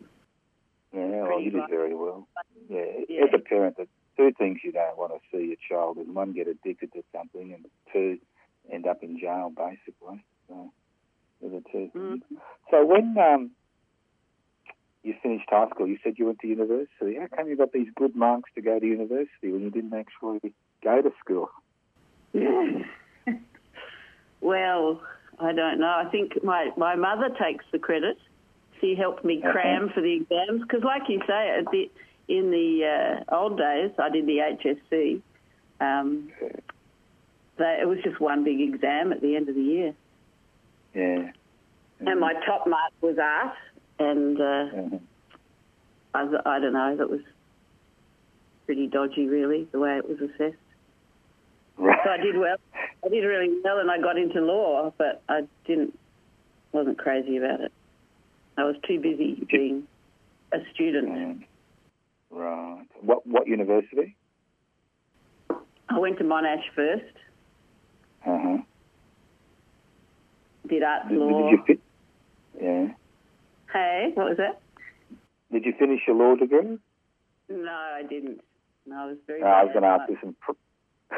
[0.92, 2.28] Yeah, well, you did very well.
[2.68, 2.84] Yeah.
[3.08, 3.24] Yeah.
[3.24, 6.32] As a parent, the two things you don't want to see your child is one,
[6.32, 8.18] get addicted to something, and two,
[8.72, 10.24] end up in jail, basically.
[10.48, 10.72] So,
[11.40, 11.92] the two things.
[11.94, 12.20] Mm.
[12.70, 13.50] So when um,
[15.02, 17.16] you finished high school, you said you went to university.
[17.18, 20.52] How come you got these good marks to go to university when you didn't actually
[20.82, 21.50] go to school?
[22.32, 22.84] Yeah.
[24.40, 25.00] well,
[25.38, 26.02] I don't know.
[26.04, 28.18] I think my, my mother takes the credit.
[28.80, 31.90] She helped me cram for the exams because, like you say, the,
[32.28, 35.20] in the uh, old days, I did the HSC.
[35.80, 36.30] Um,
[37.56, 39.94] they, it was just one big exam at the end of the year,
[40.94, 41.30] Yeah.
[42.00, 43.54] and my top mark was art,
[43.98, 45.00] and uh, Mhm.
[46.14, 46.96] I, I don't know.
[46.96, 47.20] That was
[48.66, 50.56] pretty dodgy, really, the way it was assessed.
[51.76, 51.98] Right.
[52.04, 52.56] So I did well.
[53.04, 55.96] I did really well, and I got into law, but I didn't.
[56.72, 57.72] wasn't crazy about it.
[58.58, 59.84] I was too busy being
[60.52, 61.08] a student.
[61.08, 61.44] Mm.
[62.30, 62.86] Right.
[63.00, 64.16] What what university?
[65.88, 67.14] I went to Monash first,
[68.26, 68.56] Uh huh.
[70.68, 71.28] did arts Did, law.
[71.28, 71.80] did you fit?
[72.60, 72.88] Yeah.
[73.72, 74.60] Hey, what was that?
[75.52, 76.78] Did you finish your law degree?
[77.48, 78.40] No, I didn't.
[78.86, 79.40] No, I was very.
[79.40, 80.36] No, I was going to ask you some.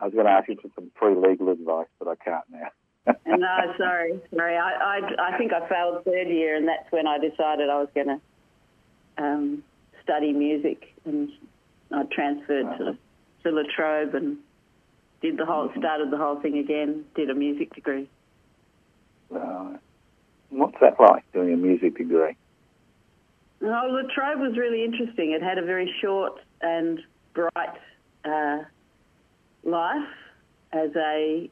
[0.00, 2.68] I was going to ask you for some pre-legal advice, but I can't now.
[3.06, 4.56] No, sorry, sorry.
[4.56, 7.88] I, I, I think I failed third year, and that's when I decided I was
[7.94, 8.20] going to
[9.22, 9.64] um,
[10.02, 11.30] study music, and
[11.90, 12.98] I transferred to
[13.42, 14.36] to La Trobe and
[15.22, 17.04] did the whole started the whole thing again.
[17.14, 18.08] Did a music degree.
[19.30, 19.78] Right.
[20.50, 22.36] What's that like doing a music degree?
[23.60, 25.32] No, La Trobe was really interesting.
[25.32, 27.00] It had a very short and
[27.34, 27.78] bright
[28.24, 28.58] uh,
[29.64, 30.08] life
[30.72, 31.50] as a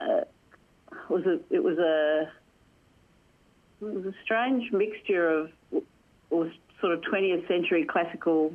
[0.00, 0.20] uh,
[1.08, 2.30] was a it was a
[3.80, 5.50] it was a strange mixture of
[6.30, 8.52] was sort of 20th century classical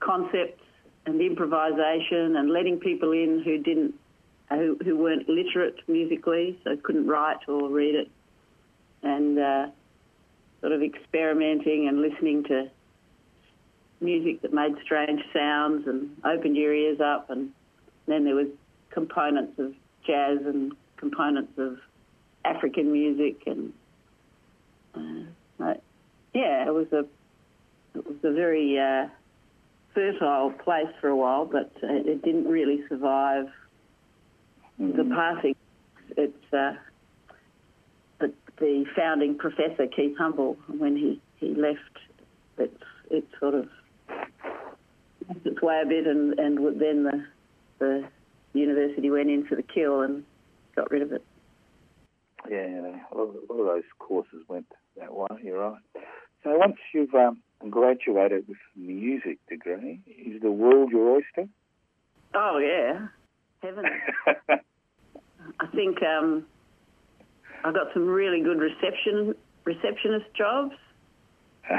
[0.00, 0.62] concepts
[1.06, 3.94] and improvisation and letting people in who didn't
[4.50, 8.10] who, who weren't literate musically so couldn't write or read it
[9.02, 9.66] and uh,
[10.60, 12.70] sort of experimenting and listening to
[14.00, 17.30] music that made strange sounds and opened your ears up.
[17.30, 17.50] And
[18.06, 18.48] then there was
[18.90, 19.72] components of
[20.06, 21.78] jazz and components of
[22.44, 23.72] African music, and
[24.94, 25.74] uh,
[26.34, 27.06] yeah, it was a
[27.96, 29.08] it was a very uh,
[29.94, 33.46] fertile place for a while, but uh, it didn't really survive
[34.80, 34.96] mm-hmm.
[34.96, 35.56] the passing.
[36.16, 36.74] It's uh,
[38.18, 41.80] the, the founding professor Keith Humble when he, he left.
[42.58, 43.68] It's it sort of
[45.44, 47.24] its way a bit, and and then the
[47.78, 48.08] the
[48.52, 50.24] university went in for the kill and
[50.76, 51.24] got rid of it.
[52.48, 52.66] Yeah,
[53.10, 54.66] a lot, of those courses went
[54.98, 55.26] that way.
[55.42, 55.80] You're right.
[56.44, 61.48] So once you've um, graduated with a music degree, is the world your oyster?
[62.34, 63.08] Oh yeah,
[63.62, 63.84] heaven.
[65.60, 66.46] I think um,
[67.64, 69.34] I got some really good reception
[69.64, 70.74] receptionist jobs.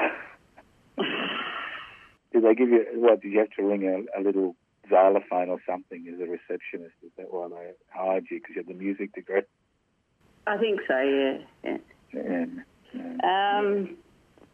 [2.34, 3.22] did they give you what?
[3.22, 4.56] Did you have to ring a, a little
[4.90, 6.96] xylophone or something as a receptionist?
[7.04, 9.42] Is that why they hired you because you had the music degree?
[10.46, 11.00] I think so.
[11.00, 11.38] Yeah.
[11.64, 11.78] Yeah.
[12.14, 12.46] yeah.
[12.94, 13.60] yeah.
[13.60, 13.98] Um,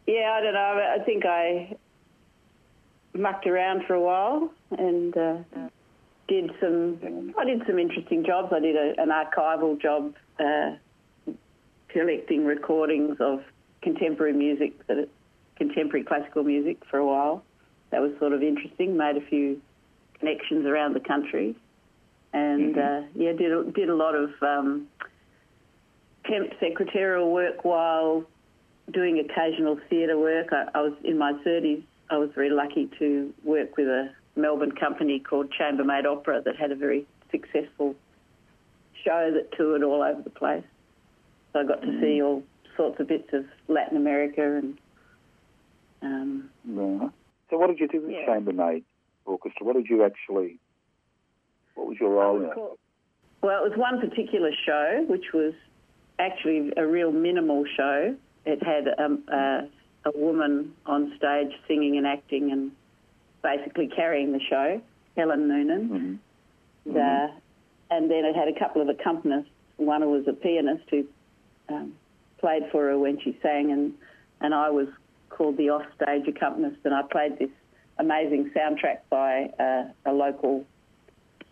[0.07, 0.95] yeah, I don't know.
[0.99, 1.75] I think I
[3.13, 5.35] mucked around for a while and uh,
[6.27, 7.33] did some.
[7.37, 8.51] I did some interesting jobs.
[8.53, 10.75] I did a, an archival job, uh,
[11.89, 13.43] collecting recordings of
[13.81, 15.07] contemporary music, that
[15.55, 17.43] contemporary classical music, for a while.
[17.91, 18.97] That was sort of interesting.
[18.97, 19.61] Made a few
[20.23, 21.55] connections around the country,
[22.31, 23.05] and mm-hmm.
[23.05, 24.87] uh, yeah, did did a lot of um,
[26.25, 28.23] temp secretarial work while
[28.91, 30.47] doing occasional theatre work.
[30.51, 31.83] I, I, was in my 30s.
[32.09, 36.55] I was very lucky to work with a Melbourne company called Chamber Made Opera that
[36.55, 37.95] had a very successful
[39.03, 40.63] show that toured all over the place.
[41.51, 42.25] So I got to see mm.
[42.25, 42.43] all
[42.77, 44.77] sorts of bits of Latin America and.
[46.01, 47.09] Um, yeah.
[47.49, 48.25] So what did you do with yeah.
[48.25, 48.83] Chamber Made
[49.25, 49.65] Orchestra?
[49.65, 50.59] What did you actually?
[51.75, 52.57] What was your role in it?
[53.41, 55.53] Well, it was one particular show, which was
[56.19, 59.61] actually a real minimal show it had um, uh,
[60.05, 62.71] a woman on stage singing and acting and
[63.41, 64.81] basically carrying the show,
[65.15, 65.89] Helen Noonan.
[65.89, 66.15] Mm-hmm.
[66.85, 67.37] Mm-hmm.
[67.91, 69.47] and then it had a couple of accompanists.
[69.77, 71.05] One was a pianist who
[71.69, 71.93] um,
[72.39, 73.93] played for her when she sang, and,
[74.41, 74.87] and I was
[75.29, 77.49] called the offstage accompanist, and I played this
[77.97, 80.65] amazing soundtrack by uh, a local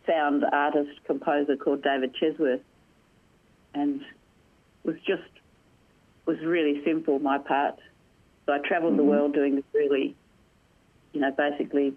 [0.07, 2.61] sound artist composer called David Chesworth,
[3.73, 4.01] and
[4.83, 5.21] was just
[6.25, 7.79] was really simple, my part.
[8.45, 8.97] So I travelled mm-hmm.
[8.97, 10.15] the world doing this really,
[11.13, 11.93] you know, basically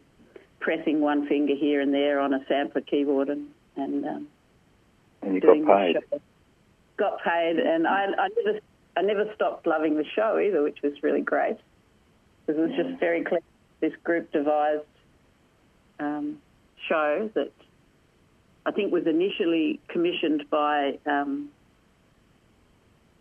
[0.60, 4.28] pressing one finger here and there on a sampler keyboard and and, um,
[5.22, 5.96] and you doing got paid.
[6.10, 6.20] Show.
[6.96, 8.60] Got paid, and I, I never
[8.96, 11.56] I never stopped loving the show either, which was really great
[12.46, 12.82] because it was yeah.
[12.84, 13.40] just very clear.
[13.80, 14.82] This group devised
[16.00, 16.38] um,
[16.88, 17.52] show that
[18.66, 21.50] I think was initially commissioned by um,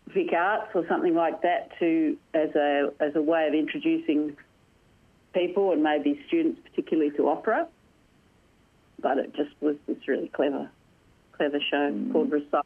[0.08, 4.36] Vic Arts or something like that to as a as a way of introducing
[5.34, 7.66] people and maybe students particularly to opera.
[9.00, 10.70] But it just was this really clever
[11.32, 12.12] clever show mm.
[12.12, 12.64] called Recite.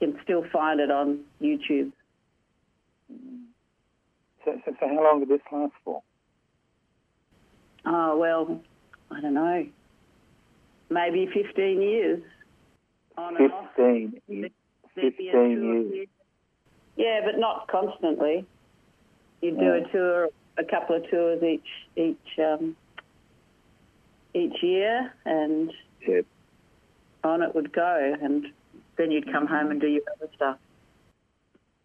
[0.00, 1.92] You can still find it on YouTube.
[4.44, 6.02] So, so, so how long did this last for?
[7.92, 8.60] Oh well,
[9.10, 9.66] I don't know.
[10.90, 12.22] Maybe fifteen years.
[13.18, 14.50] On 15 years.
[14.94, 16.08] 15 years.
[16.96, 18.46] Yeah, but not constantly.
[19.42, 22.76] You do a tour, a couple of tours each each um,
[24.34, 25.72] each year, and
[26.06, 26.26] yep.
[27.24, 28.46] on it would go, and
[28.96, 30.58] then you'd come home and do your other stuff.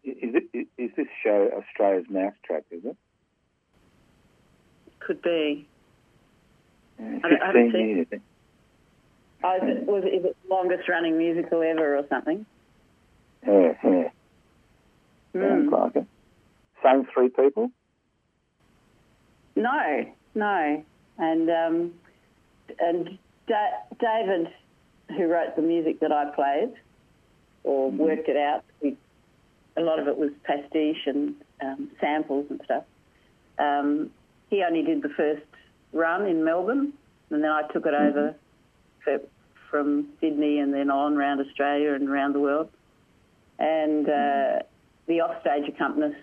[0.04, 2.64] Is, it, is this show Australia's Mousetrap?
[2.70, 2.96] Is it?
[5.00, 5.66] Could be.
[6.98, 8.06] Uh, Fifteen years.
[9.44, 12.46] Oh, is it, was it, is it the longest running musical ever or something?
[13.46, 14.08] Yeah, yeah.
[15.34, 15.70] Sounds mm.
[15.70, 16.06] like it.
[16.82, 17.70] Same three people?
[19.54, 20.84] No, no.
[21.18, 21.92] And um,
[22.78, 24.48] and da- David,
[25.16, 26.74] who wrote the music that I played
[27.64, 27.98] or mm-hmm.
[27.98, 28.96] worked it out, we,
[29.76, 32.84] a lot of it was pastiche and um, samples and stuff.
[33.58, 34.10] Um,
[34.50, 35.42] he only did the first
[35.96, 36.92] run in Melbourne,
[37.30, 38.18] and then I took it mm-hmm.
[38.18, 38.34] over
[39.02, 39.20] for,
[39.70, 42.68] from Sydney and then on around Australia and around the world.
[43.58, 44.58] And uh,
[45.06, 46.22] the offstage accompanist,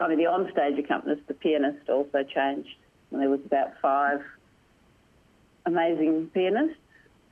[0.00, 2.76] I mean, the onstage accompanist, the pianist also changed.
[3.10, 4.22] And there was about five
[5.66, 6.76] amazing pianists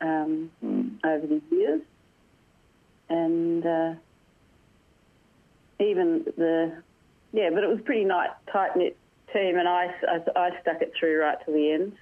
[0.00, 0.90] um, mm.
[1.05, 1.83] over the years.
[3.09, 3.94] And uh,
[5.78, 6.72] even the
[7.33, 8.96] yeah, but it was pretty tight knit
[9.32, 11.92] team, and I, I, I stuck it through right to the end.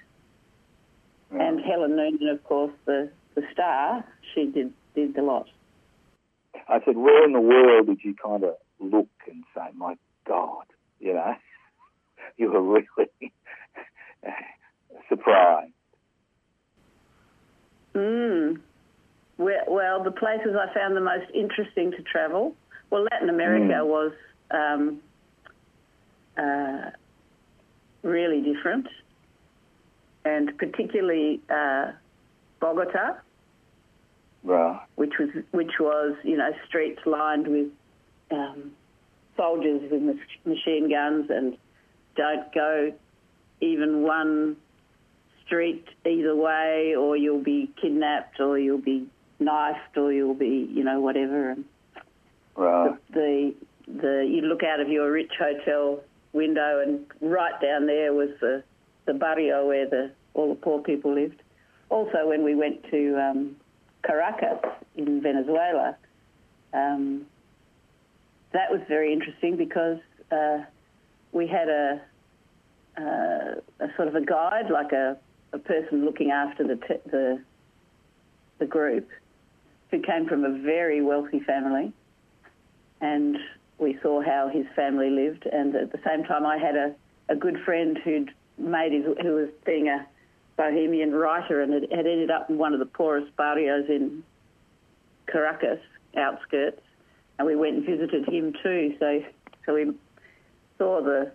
[1.31, 1.47] Right.
[1.49, 5.47] And Helen Noonan, of course, the the star, she did did the lot.
[6.69, 9.95] I said, where in the world did you kind of look and say, my
[10.27, 10.65] God,
[10.99, 11.35] you know,
[12.37, 13.33] you were really
[15.09, 15.73] surprised?
[17.95, 18.61] Mm.
[19.39, 22.55] Well, well, the places I found the most interesting to travel,
[22.91, 23.87] well, Latin America Mm.
[23.87, 24.13] was
[24.51, 25.01] um,
[26.37, 26.91] uh,
[28.03, 28.87] really different,
[30.25, 31.93] and particularly uh,
[32.61, 33.15] Bogota,
[34.43, 34.81] Right.
[34.97, 37.69] which was which was you know streets lined with
[38.31, 38.73] um,
[39.37, 41.57] soldiers with mach- machine guns, and
[42.17, 42.93] don't go
[43.61, 44.57] even one
[45.45, 49.07] street either way, or you'll be kidnapped, or you'll be
[49.41, 51.51] knifed, or you'll be you know whatever.
[51.51, 51.65] And
[52.57, 52.95] Right.
[53.13, 53.55] the
[53.87, 56.01] the you look out of your rich hotel
[56.33, 58.63] window, and right down there was the
[59.07, 61.43] the barrio where the all the poor people lived.
[61.89, 63.57] Also, when we went to um,
[64.05, 64.61] Caracas
[64.97, 65.97] in Venezuela,
[66.73, 67.27] um,
[68.53, 69.99] that was very interesting because
[70.31, 70.59] uh,
[71.33, 72.01] we had a,
[72.97, 75.17] uh, a sort of a guide, like a,
[75.53, 77.43] a person looking after the, the
[78.59, 79.09] the group,
[79.91, 81.93] who came from a very wealthy family,
[83.01, 83.39] and
[83.81, 85.47] we saw how his family lived.
[85.51, 86.95] And at the same time, I had a,
[87.29, 90.07] a good friend who'd made his, who was being a
[90.57, 94.23] bohemian writer and had, had ended up in one of the poorest barrios in
[95.27, 95.81] Caracas
[96.17, 96.83] outskirts,
[97.39, 98.95] and we went and visited him too.
[98.99, 99.23] So,
[99.65, 99.93] so we
[100.77, 101.33] saw the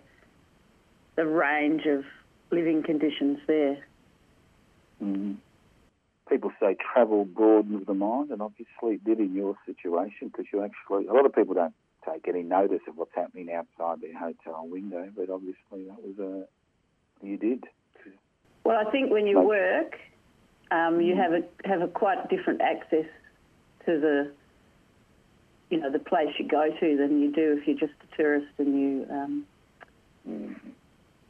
[1.16, 2.04] the range of
[2.50, 3.78] living conditions there.
[5.02, 5.36] Mm.
[6.28, 10.62] People say travel broadens the mind, and obviously it did in your situation because you
[10.62, 11.74] actually, a lot of people don't
[12.10, 17.26] take any notice of what's happening outside their hotel window, but obviously that was a,
[17.26, 17.64] you did.
[18.64, 19.98] Well, I think when you Like- work,
[20.70, 23.06] um, you have a have a quite different access
[23.84, 24.32] to the
[25.70, 28.48] you know the place you go to than you do if you're just a tourist
[28.58, 29.06] and you.
[29.10, 29.46] Um,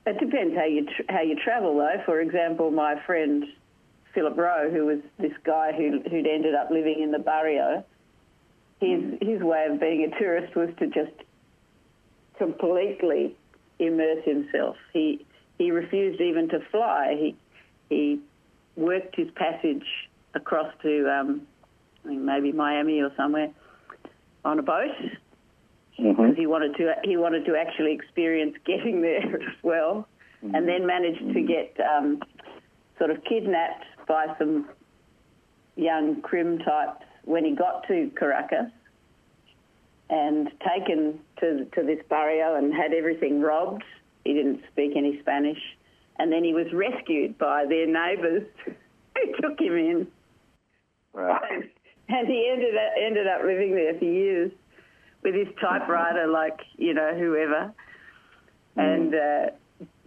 [0.07, 2.01] It depends how you tr- how you travel though.
[2.07, 3.45] For example, my friend
[4.15, 7.85] Philip Rowe, who was this guy who who'd ended up living in the barrio,
[8.81, 11.13] his his way of being a tourist was to just
[12.39, 13.35] completely
[13.79, 14.77] immerse himself.
[14.93, 15.25] He
[15.59, 17.17] he refused even to fly.
[17.19, 17.37] He
[17.89, 18.21] he
[18.77, 19.85] worked his passage
[20.35, 21.43] across to um,
[22.05, 23.51] I think maybe Miami or somewhere
[24.45, 24.91] on a boat
[25.99, 26.11] Mm-hmm.
[26.11, 30.07] because he wanted to he wanted to actually experience getting there as well,
[30.43, 32.21] and then managed to get um,
[32.99, 34.69] sort of kidnapped by some
[35.77, 38.71] young crim types when he got to Caracas,
[40.09, 43.85] and taken to to this barrio and had everything robbed.
[44.25, 45.61] He didn't speak any Spanish,
[46.19, 50.07] and then he was rescued by their neighbours who took him in,
[51.13, 51.71] Right.
[52.09, 54.53] and he ended up, ended up living there for years
[55.23, 57.73] with his typewriter, like you know whoever,
[58.77, 59.51] and uh,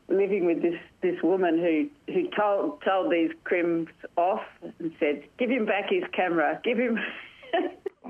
[0.10, 4.42] living with this this woman who who told told these crims off
[4.80, 6.60] and said, "Give him back his camera.
[6.64, 7.00] Give him."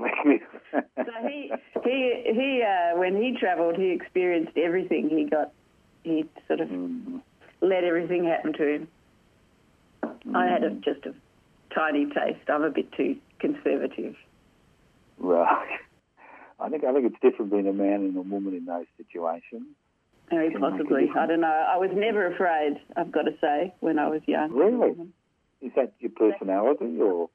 [0.96, 1.52] so he
[1.84, 5.08] he he uh, when he travelled, he experienced everything.
[5.10, 5.52] He got
[6.04, 7.20] he sort of Mm.
[7.60, 8.88] let everything happen to him.
[10.34, 11.14] I had a, just a
[11.74, 12.48] tiny taste.
[12.48, 14.14] I'm a bit too conservative.
[15.18, 15.78] Right.
[16.60, 19.66] I think I think it's different being a man and a woman in those situations.
[20.30, 21.10] Very Can make a possibly.
[21.18, 21.48] I don't know.
[21.48, 24.52] I was never afraid, I've got to say, when I was young.
[24.52, 24.94] Really?
[25.60, 27.28] Is that your personality or?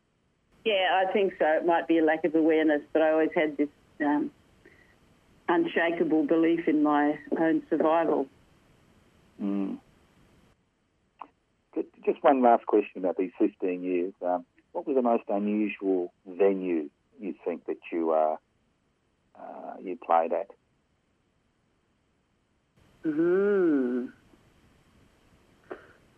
[0.64, 1.46] Yeah, I think so.
[1.46, 4.32] It might be a lack of awareness, but I always had this um,
[5.48, 8.28] unshakable belief in my own survival.
[9.42, 9.78] Mm.
[12.06, 14.14] Just one last question about these 15 years.
[14.26, 18.36] Um, what was the most unusual venue you think that you uh,
[19.38, 20.48] uh, you played at?
[23.06, 24.08] Hmm.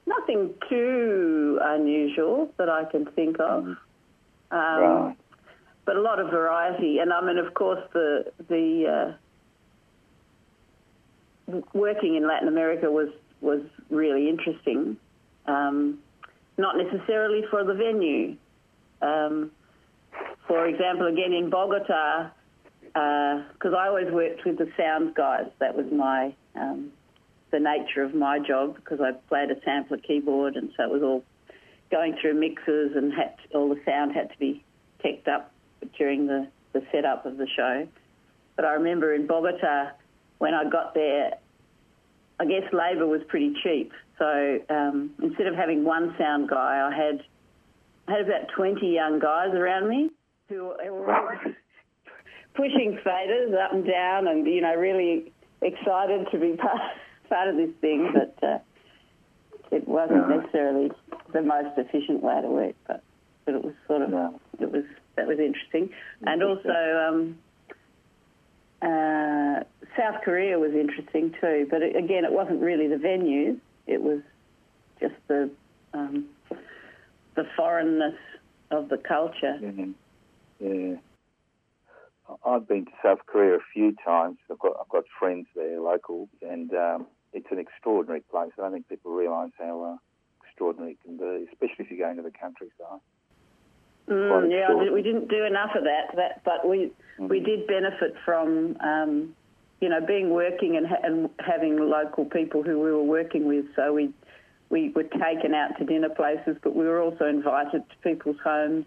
[0.05, 3.65] Nothing too unusual that I can think of.
[3.65, 3.77] Um,
[4.51, 5.17] right.
[5.85, 6.99] but a lot of variety.
[6.99, 9.17] And I mean, of course, the the
[11.51, 13.09] uh, working in Latin America was
[13.41, 14.95] was really interesting.
[15.45, 15.99] Um,
[16.57, 18.37] not necessarily for the venue.
[19.01, 19.51] Um,
[20.47, 22.31] for example, again in Bogota,
[22.93, 25.47] because I always worked with the sound guys.
[25.59, 26.91] That was my um,
[27.51, 31.03] the nature of my job because I played a sampler keyboard, and so it was
[31.03, 31.23] all
[31.89, 34.63] going through mixes and had all the sound had to be
[34.99, 35.51] picked up
[35.97, 37.87] during the, the setup of the show.
[38.55, 39.91] But I remember in Bogota,
[40.39, 41.35] when I got there,
[42.39, 43.91] I guess labour was pretty cheap.
[44.17, 47.23] So um, instead of having one sound guy, I had
[48.07, 50.09] I had about 20 young guys around me
[50.47, 51.39] who were
[52.55, 56.81] pushing faders up and down and, you know, really excited to be part,
[57.29, 58.13] part of this thing.
[58.13, 58.59] But uh,
[59.71, 60.91] it wasn't necessarily
[61.33, 63.03] the most efficient way to work, but,
[63.45, 64.39] but it was sort of, No.
[64.59, 64.83] it was,
[65.15, 65.89] that was interesting.
[66.25, 67.37] And also, um,
[68.81, 69.63] uh,
[69.97, 73.57] South Korea was interesting too, but it, again, it wasn't really the venues.
[73.87, 74.21] It was
[74.99, 75.49] just the
[75.93, 76.25] um,
[77.35, 78.15] the foreignness
[78.71, 79.57] of the culture.
[79.61, 79.85] Yeah.
[80.59, 80.95] yeah.
[82.45, 84.37] I've been to South Korea a few times.
[84.51, 88.51] I've got I've got friends there, locals, and um, it's an extraordinary place.
[88.57, 89.97] I don't think people realise how uh,
[90.45, 92.99] extraordinary it can be, especially if you go into the countryside.
[94.09, 96.15] Mm, yeah, we didn't do enough of that.
[96.15, 99.35] That, but we we did benefit from, um,
[99.81, 103.65] you know, being working and, ha- and having local people who we were working with.
[103.75, 104.13] So we
[104.69, 108.85] we were taken out to dinner places, but we were also invited to people's homes,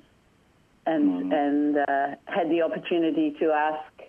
[0.86, 4.02] and and uh, had the opportunity to ask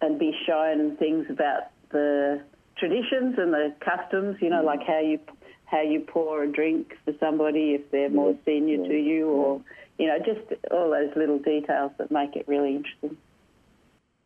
[0.00, 2.42] and be shown things about the
[2.76, 4.36] traditions and the customs.
[4.40, 5.18] You know, like how you
[5.64, 9.60] how you pour a drink for somebody if they're more senior to you, or
[9.98, 13.16] you know, just all those little details that make it really interesting.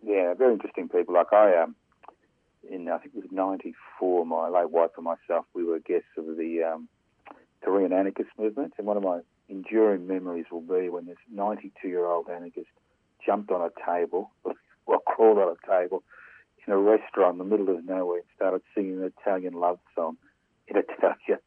[0.05, 1.15] Yeah, very interesting people.
[1.15, 1.75] Like I, um,
[2.71, 6.25] in I think it was '94, my late wife and myself, we were guests of
[6.37, 6.89] the um,
[7.63, 12.69] Korean anarchist movement, and one of my enduring memories will be when this 92-year-old anarchist
[13.25, 14.31] jumped on a table,
[14.87, 16.03] well, crawled on a table
[16.67, 20.17] in a restaurant in the middle of nowhere and started singing an Italian love song
[20.67, 21.39] in Italian.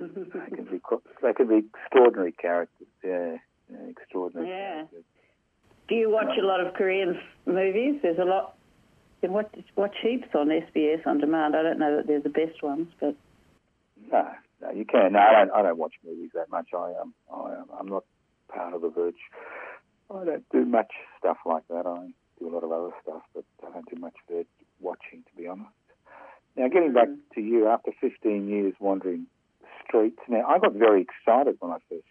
[0.00, 0.80] they can be
[1.22, 2.88] they can be extraordinary characters.
[3.04, 3.36] Yeah,
[3.70, 4.48] yeah extraordinary.
[4.48, 4.74] Yeah.
[4.74, 5.04] characters.
[5.88, 8.00] Do you watch a lot of Korean movies?
[8.02, 8.56] There's a lot.
[9.20, 11.54] You can watch, watch heaps on SBS on demand.
[11.54, 13.14] I don't know that they're the best ones, but
[14.10, 14.28] No,
[14.62, 15.12] no, you can.
[15.12, 15.50] No, I don't.
[15.50, 16.68] I don't watch movies that much.
[16.74, 18.04] I um, I um, I'm not
[18.48, 19.14] part of the Verge.
[20.10, 21.86] I don't do much stuff like that.
[21.86, 22.08] I
[22.38, 24.46] do a lot of other stuff, but I don't do much Verge
[24.80, 25.70] watching, to be honest.
[26.56, 29.26] Now, getting back to you, after 15 years wandering
[29.86, 32.04] streets, now I got very excited when I first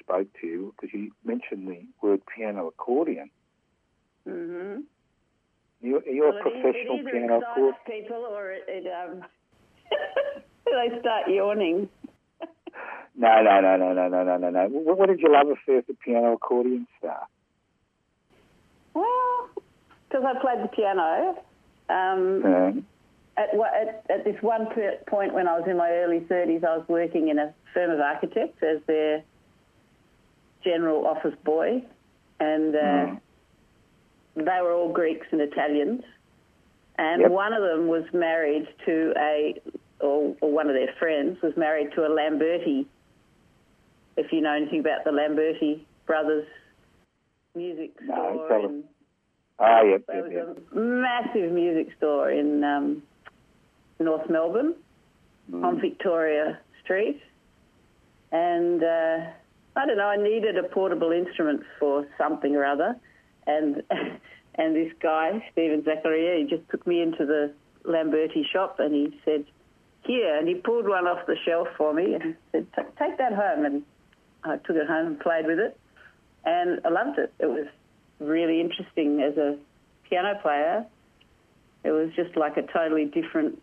[0.00, 3.30] spoke to you because you mentioned the word piano accordion.
[4.26, 4.80] mm-hmm.
[5.82, 7.74] You, you're well, a professional it either piano accordion.
[7.86, 9.24] people or it, it um,
[10.92, 11.88] they start yawning.
[13.14, 14.68] No, no, no, no, no, no, no, no, no.
[14.68, 17.24] What, what did your love affair for piano accordion start?
[18.94, 19.50] Well,
[20.08, 21.36] because I played the piano.
[21.90, 22.86] Um, Um,
[23.36, 24.66] at, at, at this one
[25.06, 28.00] point when I was in my early 30s, I was working in a firm of
[28.00, 29.22] architects as their
[30.64, 31.82] general office boy,
[32.40, 33.20] and uh, Mm.
[34.36, 36.02] they were all Greeks and Italians.
[36.98, 37.30] And Yep.
[37.30, 39.60] one of them was married to a,
[40.02, 42.86] or, or one of their friends was married to a Lamberti.
[44.16, 46.46] If you know anything about the Lamberti brothers
[47.54, 48.70] music No, store tell us.
[48.70, 48.84] in
[49.58, 50.66] ah, yep, there yep, was yep.
[50.72, 53.02] a massive music store in um,
[53.98, 54.74] North Melbourne
[55.50, 55.64] Mm.
[55.64, 57.20] on Victoria Street,
[58.30, 59.16] and uh,
[59.74, 60.06] I don't know.
[60.06, 62.94] I needed a portable instrument for something or other,
[63.46, 63.82] and
[64.54, 67.52] and this guy Stephen Zachariah, he just took me into the
[67.84, 69.44] Lamberti shop and he said,
[70.04, 72.66] "Here," and he pulled one off the shelf for me and said,
[72.98, 73.82] "Take that home." And
[74.44, 75.78] I took it home and played with it,
[76.44, 77.32] and I loved it.
[77.38, 77.66] It was
[78.18, 79.56] really interesting as a
[80.08, 80.84] piano player.
[81.84, 83.60] It was just like a totally different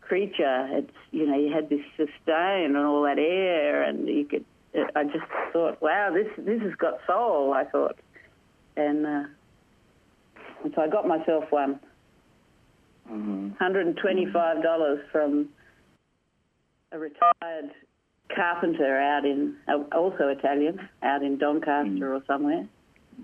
[0.00, 0.68] creature.
[0.72, 4.44] It's you know you had this sustain and all that air, and you could.
[4.94, 7.52] I just thought, wow, this this has got soul.
[7.52, 7.96] I thought,
[8.76, 9.24] and, uh,
[10.62, 11.80] and so I got myself one.
[13.10, 13.56] Mhm.
[13.58, 15.48] Hundred and twenty-five dollars from
[16.92, 17.70] a retired
[18.34, 19.56] carpenter out in,
[19.92, 22.66] also Italian, out in Doncaster or somewhere,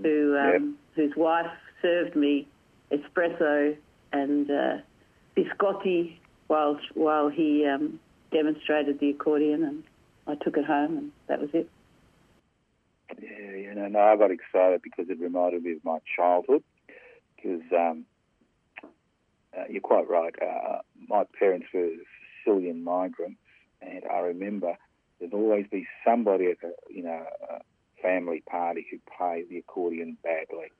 [0.02, 1.50] who um, whose wife
[1.82, 2.48] served me
[2.90, 3.76] espresso
[4.12, 4.76] and uh,
[5.36, 7.98] biscotti while while he um,
[8.32, 9.82] demonstrated the accordion, and
[10.26, 11.68] I took it home, and that was it.
[13.20, 16.62] Yeah, you know, no, I got excited because it reminded me of my childhood.
[17.36, 18.04] Because um,
[19.56, 20.34] uh, you're quite right.
[20.40, 21.90] Uh, my parents were
[22.44, 23.40] Sicilian migrants,
[23.82, 24.76] and I remember
[25.18, 27.60] there'd always be somebody at a you know a
[28.02, 30.72] family party who played the accordion badly.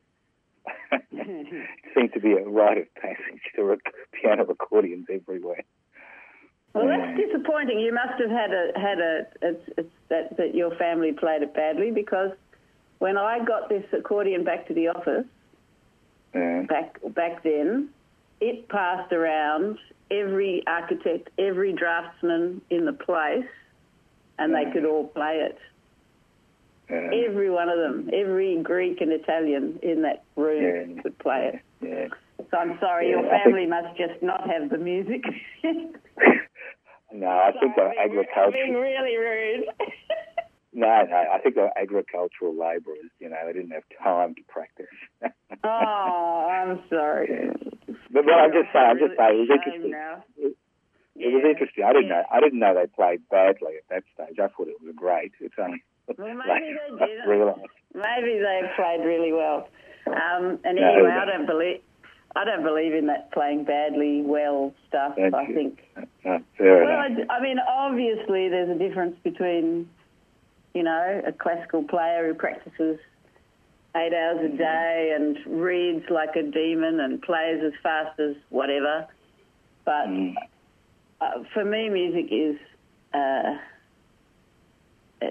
[1.13, 3.41] it seemed to be a rite of passage.
[3.55, 3.79] There were
[4.13, 5.63] piano accordions everywhere.
[6.75, 7.81] Well, that's disappointing.
[7.81, 11.55] You must have had a had a it's, it's that that your family played it
[11.55, 12.33] badly because
[12.99, 15.25] when I got this accordion back to the office,
[16.35, 16.63] Yeah.
[16.69, 17.89] back back then,
[18.41, 19.79] it passed around
[20.11, 23.45] every architect, every draftsman in the place,
[24.39, 25.59] and they could all play it.
[26.91, 27.11] Yeah.
[27.29, 31.03] Every one of them, every Greek and Italian in that room Yeah.
[31.03, 31.61] could play it.
[31.85, 32.09] Yeah.
[32.51, 35.23] So I'm sorry, Yeah, your I think- family must just not have the music.
[37.13, 39.65] No, I think the I'm being- really rude.
[40.73, 44.85] No, no, I think the agricultural labourers, you know, they didn't have time to practice.
[45.65, 47.49] oh, I'm sorry.
[48.11, 49.95] But what I'm just saying, I'm just saying, it was interesting.
[50.39, 50.57] It,
[51.17, 51.85] it was interesting.
[51.85, 52.21] I didn't Yeah.
[52.21, 52.25] know.
[52.31, 54.39] I didn't know they played badly at that stage.
[54.39, 55.33] I thought it was great.
[55.41, 55.83] It's only
[56.17, 57.27] Well, maybe they did.
[57.27, 57.61] realised.
[57.95, 59.69] Maybe they played really well.
[60.07, 61.11] Um, and No, anyway.
[61.11, 61.81] I don't believe
[62.37, 65.15] I don't believe in that playing badly well stuff.
[65.17, 65.55] I you?
[65.55, 65.81] think.
[66.23, 67.25] No, fair Well, I.
[67.33, 69.89] I mean, obviously, there's a difference between,
[70.75, 72.99] you know, a classical player who practices
[73.97, 79.07] eight hours a day and reads like a demon and plays as fast as whatever.
[79.85, 80.37] But Mm.
[81.21, 82.57] uh, for me, music is.
[83.15, 83.57] Uh,
[85.23, 85.27] uh,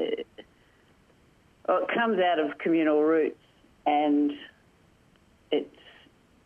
[1.67, 3.41] well, it comes out of communal roots,
[3.85, 4.31] and
[5.51, 5.77] it's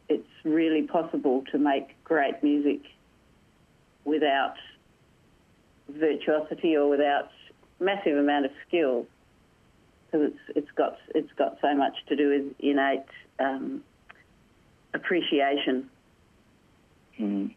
[0.09, 2.81] it's really possible to make great music
[4.05, 4.55] without
[5.87, 7.29] virtuosity or without
[7.79, 9.05] massive amount of skill,
[10.11, 13.05] because it's it's got it's got so much to do with innate
[13.39, 13.83] um,
[14.93, 15.89] appreciation,
[17.19, 17.53] Mm.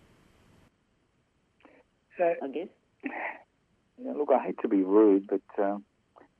[2.19, 2.69] So, I guess.
[3.05, 5.85] you look, I hate to be rude, but um,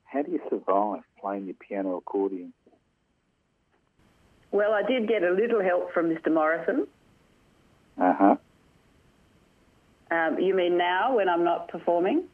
[0.05, 2.53] how do you survive playing the piano accordion?
[4.51, 6.33] Well, I did get a little help from Mr.
[6.33, 6.87] Morrison.
[7.99, 8.37] Uh huh.
[10.11, 12.25] Um, you mean now when I'm not performing?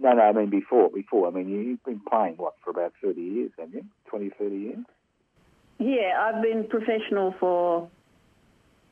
[0.00, 0.90] No, no, I mean before.
[0.90, 3.84] Before, I mean you, you've been playing what for about thirty years, haven't you?
[4.10, 4.78] 20, 30 years.
[5.78, 7.88] Yeah, I've been professional for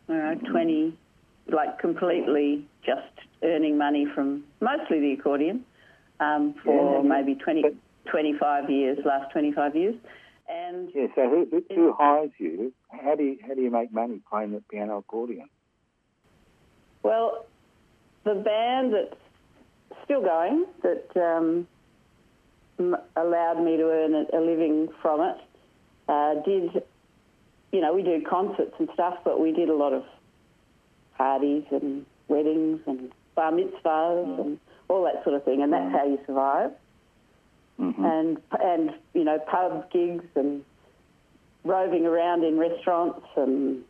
[0.08, 0.98] I don't know, 20,
[1.48, 3.00] like completely just
[3.42, 5.64] earning money from mostly the accordion
[6.20, 7.74] um, for Yeah, maybe 20, but-
[8.10, 9.94] 25 years, last 25 years.
[10.48, 11.06] And Yeah.
[11.14, 12.72] So who, who, who hires you?
[12.90, 15.48] How do you how do you make money playing the piano accordion?
[17.02, 17.46] well,
[18.24, 19.16] the band that's
[20.12, 21.66] still going, that um,
[22.78, 25.36] m- allowed me to earn a, living from it,
[26.08, 26.82] uh, did,
[27.72, 30.04] you know, we do concerts and stuff, but we did a lot of
[31.16, 34.58] parties and weddings and bar mitzvahs and
[34.88, 36.72] all that sort of thing, and that's how you survive.
[37.80, 38.04] Mm-hmm.
[38.04, 40.62] And and you know, pub gigs and
[41.64, 43.82] roving around in restaurants and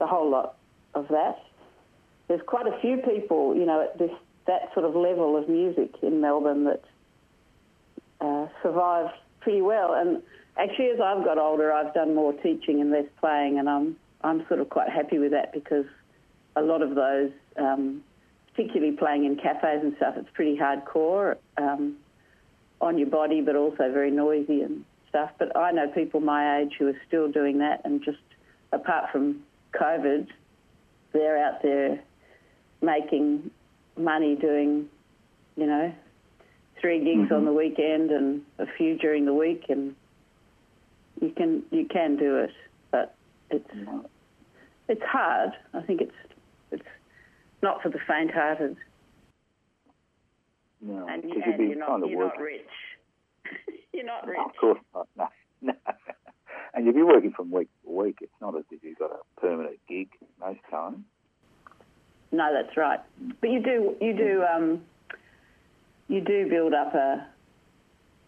[0.00, 0.56] the whole lot
[0.94, 1.38] of that.
[2.26, 4.10] There's quite a few people, you know, at this
[4.48, 6.82] that sort of level of music in Melbourne that
[8.20, 9.92] uh, survive pretty well.
[9.94, 10.22] And
[10.56, 14.44] actually, as I've got older, I've done more teaching and less playing, and I'm I'm
[14.48, 15.84] sort of quite happy with that because
[16.56, 18.02] a lot of those, um,
[18.50, 21.96] particularly playing in cafes and stuff, it's pretty hardcore um,
[22.80, 25.30] on your body, but also very noisy and stuff.
[25.38, 28.18] But I know people my age who are still doing that, and just
[28.72, 29.42] apart from
[29.78, 30.26] COVID,
[31.12, 32.00] they're out there
[32.80, 33.50] making
[33.98, 34.88] money doing,
[35.56, 35.92] you know,
[36.80, 37.58] three gigs on the mm-hmm.
[37.58, 39.94] weekend and a few during the week, and
[41.20, 42.52] you can you can do it,
[42.90, 43.14] but
[43.50, 43.70] it's
[44.88, 45.50] it's hard.
[45.74, 46.12] I think it's
[46.70, 46.88] it's
[47.62, 48.76] not for the faint-hearted,
[50.80, 52.62] No, and, because and you're not you're not rich.
[53.92, 54.38] you're not rich.
[54.44, 55.08] Of course not.
[55.16, 55.28] No,
[55.60, 55.72] no.
[56.74, 58.18] and you'll be working from week to week.
[58.20, 60.08] It's not as if you've got a permanent gig
[60.40, 60.98] most times.
[62.30, 63.00] No, that's right.
[63.40, 64.82] But you do you do um,
[66.08, 67.26] you do build up a,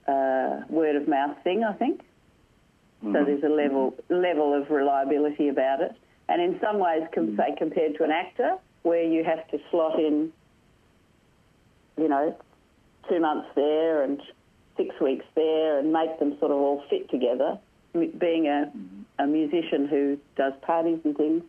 [0.09, 2.01] a word of mouth thing, I think.
[3.05, 3.15] Mm-hmm.
[3.15, 5.93] So there's a level level of reliability about it,
[6.29, 9.99] and in some ways, com- say compared to an actor, where you have to slot
[9.99, 10.33] in,
[11.99, 12.37] you know,
[13.09, 14.21] two months there and
[14.77, 17.59] six weeks there, and make them sort of all fit together.
[17.95, 18.71] M- Being a
[19.23, 21.43] a musician who does parties and things,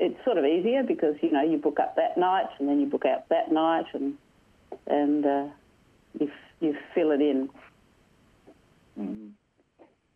[0.00, 2.86] it's sort of easier because you know you book up that night and then you
[2.86, 4.14] book out that night and
[4.86, 5.46] and uh,
[6.18, 7.48] you f- you fill it in.
[8.98, 9.26] Mm-hmm.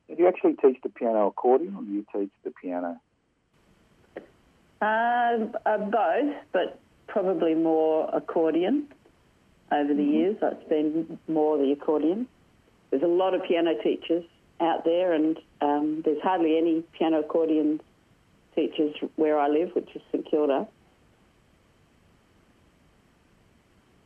[0.08, 3.00] Do you actually teach the piano accordion, or do you teach the piano?
[4.80, 8.88] Uh, uh, both, but probably more accordion
[9.72, 10.36] over the years.
[10.42, 12.28] It's been more the accordion.
[12.90, 14.24] There's a lot of piano teachers
[14.60, 17.80] out there, and um, there's hardly any piano accordion
[18.54, 20.66] teachers where I live, which is St Kilda.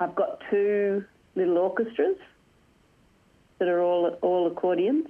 [0.01, 2.17] I've got two little orchestras
[3.59, 5.09] that are all all accordions.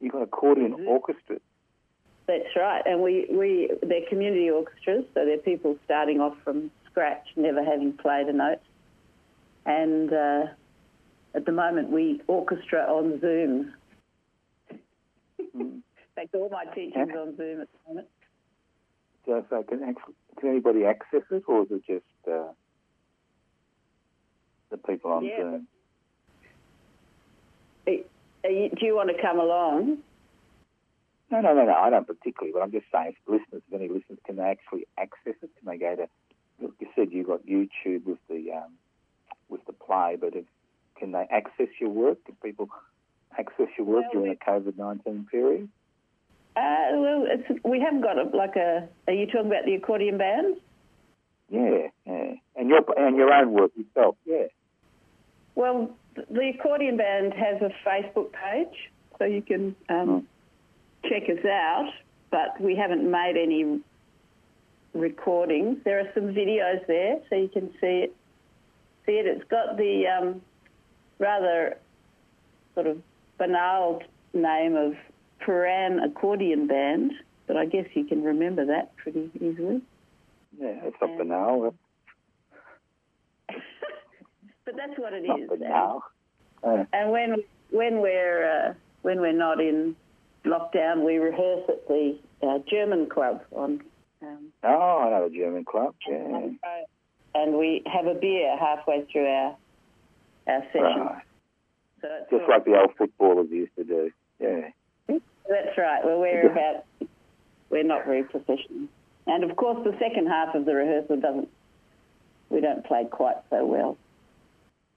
[0.00, 0.88] You've got accordion Mhm.
[0.88, 1.38] orchestra.
[2.26, 7.24] That's right, and we, we they're community orchestras, so they're people starting off from scratch,
[7.36, 8.58] never having played a note.
[9.64, 10.46] And uh,
[11.34, 13.74] at the moment, we orchestra on Zoom.
[16.16, 18.08] Fact, all my teaching's on Zoom at the moment.
[19.26, 19.94] So, so can,
[20.40, 22.52] can anybody access it, or is it just uh,
[24.70, 25.36] the people on Yeah.
[25.38, 25.68] Zoom?
[27.86, 28.04] You,
[28.70, 29.98] do you want to come along?
[31.30, 31.72] No, no, no, no.
[31.74, 34.86] I don't particularly, but I'm just saying, if listeners, if any listeners, can they actually
[34.96, 35.50] access it?
[35.58, 36.08] Can they go to?
[36.60, 38.72] look, You said you've got YouTube with the um,
[39.48, 40.44] with the play, but if,
[40.98, 42.24] can they access your work?
[42.24, 42.68] Can people
[43.36, 45.68] access your work Well, during the COVID nineteen period?
[46.56, 48.88] Uh, well, it's, we haven't got a, like a.
[49.06, 50.56] Are you talking about the accordion band?
[51.50, 52.32] Yeah, yeah.
[52.56, 54.46] And your and your own work yourself, yeah.
[55.54, 60.26] Well, the accordion band has a Facebook page, so you can um,
[61.04, 61.90] check us out.
[62.30, 63.80] But we haven't made any
[64.94, 65.78] recordings.
[65.84, 68.16] There are some videos there, so you can see it.
[69.04, 69.26] See it.
[69.26, 70.40] It's got the um,
[71.18, 71.76] rather
[72.74, 73.02] sort of
[73.38, 74.02] banal
[74.32, 74.94] name of
[75.40, 77.12] Paran Accordion Band,
[77.46, 79.82] but I guess you can remember that pretty easily.
[80.58, 81.22] Yeah, it's not Yeah.
[81.24, 81.72] now.
[84.64, 85.48] But that's what it is.
[85.48, 86.02] banal.
[86.64, 87.36] Uh, And when
[87.70, 89.94] when we're uh, when we're not in
[90.44, 93.80] lockdown, we rehearse at the uh, German club on,
[94.22, 95.94] um, oh, I know the German club.
[96.08, 96.50] Yeah.
[97.36, 99.56] and we have a beer halfway through our
[100.48, 101.00] our session.
[101.00, 101.22] Right.
[102.02, 104.10] So Just like the old footballers used to do.
[104.40, 104.70] Yeah.
[105.48, 106.04] That's right.
[106.04, 106.84] Well, we're about
[107.70, 108.88] we're not very professional,
[109.26, 111.48] and of course the second half of the rehearsal doesn't.
[112.48, 113.98] We don't play quite so well.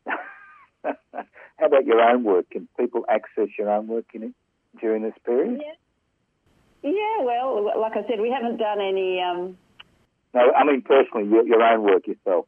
[0.84, 2.50] How about your own work?
[2.52, 4.34] Can people access your own work in it
[4.80, 5.60] during this period?
[5.62, 6.92] Yeah.
[6.92, 7.24] Yeah.
[7.24, 9.20] Well, like I said, we haven't done any.
[9.22, 9.58] Um,
[10.34, 12.46] No, I mean personally, your, your own work yourself.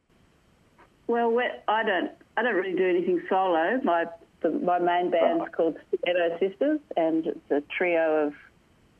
[1.08, 1.36] Well,
[1.68, 2.10] I don't.
[2.36, 3.80] I don't really do anything solo.
[3.84, 4.06] My
[4.42, 5.52] the, my main band's Right.
[5.52, 8.34] called Stiletto Sisters, and it's a trio of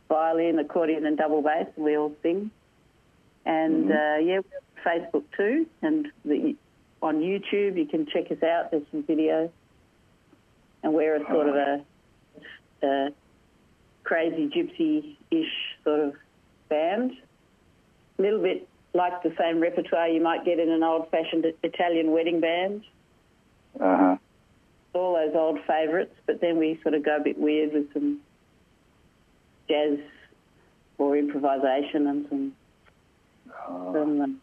[0.09, 1.67] violin, accordion, and double bass.
[1.77, 2.51] And we all sing.
[3.45, 6.57] And uh, yeah, we're on Facebook too, and the,
[7.03, 8.71] on YouTube you can check us out.
[8.71, 9.51] There's some videos,
[10.83, 11.85] and we're a sort of a,
[12.83, 13.11] a
[14.05, 15.53] crazy gypsy-ish
[15.85, 16.15] sort of
[16.69, 17.13] band.
[18.19, 22.41] A little bit like the same repertoire you might get in an old-fashioned Italian wedding
[22.41, 22.83] band.
[23.81, 24.17] Uh huh.
[24.95, 28.21] All those old favourites, but then we sort of go a bit weird with some
[29.69, 29.99] jazz
[30.99, 32.55] or improvisation and some,
[33.69, 34.41] Oh, some um,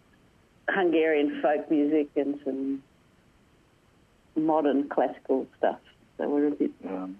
[0.70, 2.84] Hungarian folk music and some
[4.36, 5.80] modern classical stuff.
[6.18, 7.18] So we're a bit um,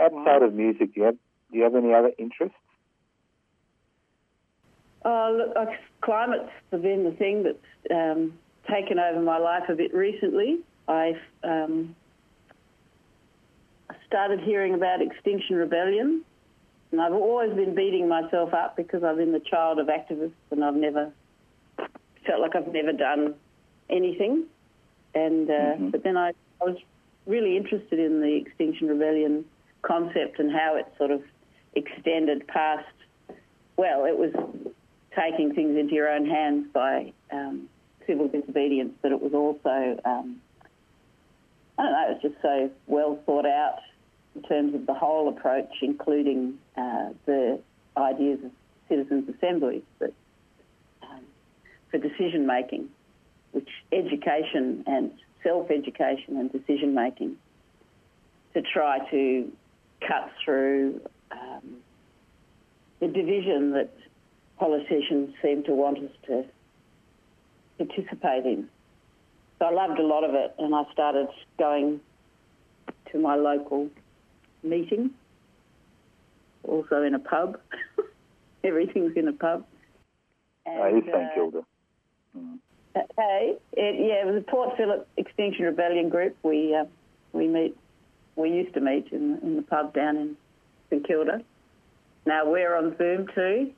[0.00, 1.16] outside of music, do you have
[1.50, 2.56] do you have any other interests?
[5.04, 8.32] Oh, look, uh, climate's been the thing that's um,
[8.70, 10.60] taken over my life a bit recently.
[10.88, 11.94] I've um,
[14.06, 16.22] started hearing about Extinction Rebellion,
[16.92, 20.64] and I've always been beating myself up because I've been the child of activists and
[20.64, 21.10] I've never
[22.26, 23.34] felt like I've never done
[23.90, 24.44] anything.
[25.14, 25.90] And uh, Mhm.
[25.92, 26.76] but then I, I was
[27.26, 29.44] really interested in the Extinction Rebellion
[29.82, 31.22] concept and how it sort of
[31.74, 32.86] extended past.
[33.76, 34.32] Well, it was
[35.16, 37.68] taking things into your own hands by um,
[38.06, 40.40] civil disobedience, but it was also, um,
[41.78, 43.78] I don't know, it was just so well thought out
[44.34, 47.60] in terms of the whole approach, including uh, the
[47.96, 48.50] ideas of
[48.88, 51.20] citizens' assemblies um,
[51.90, 52.88] for decision making,
[53.52, 55.10] which education and
[55.42, 57.36] self education and decision making
[58.54, 59.50] to try to
[60.06, 61.00] cut through
[61.30, 61.76] um,
[63.00, 63.90] the division that
[64.58, 66.44] politicians seem to want us to
[67.78, 68.68] participate in.
[69.64, 71.26] So I loved a lot of it, and I started
[71.58, 71.98] going
[73.10, 73.88] to my local
[74.62, 75.10] meeting,
[76.64, 77.58] also in a pub.
[78.64, 79.64] Everything's in a pub.
[80.66, 81.60] oh, you And, St uh, Kilda.
[82.36, 82.58] Mm.
[83.16, 86.36] Hey, it, yeah, it was a Port Phillip Extinction Rebellion group.
[86.42, 86.84] We uh,
[87.32, 87.74] we meet,
[88.36, 90.36] we used to meet in in the pub down in
[90.90, 91.40] St Kilda.
[92.26, 93.70] Now we're on Zoom too.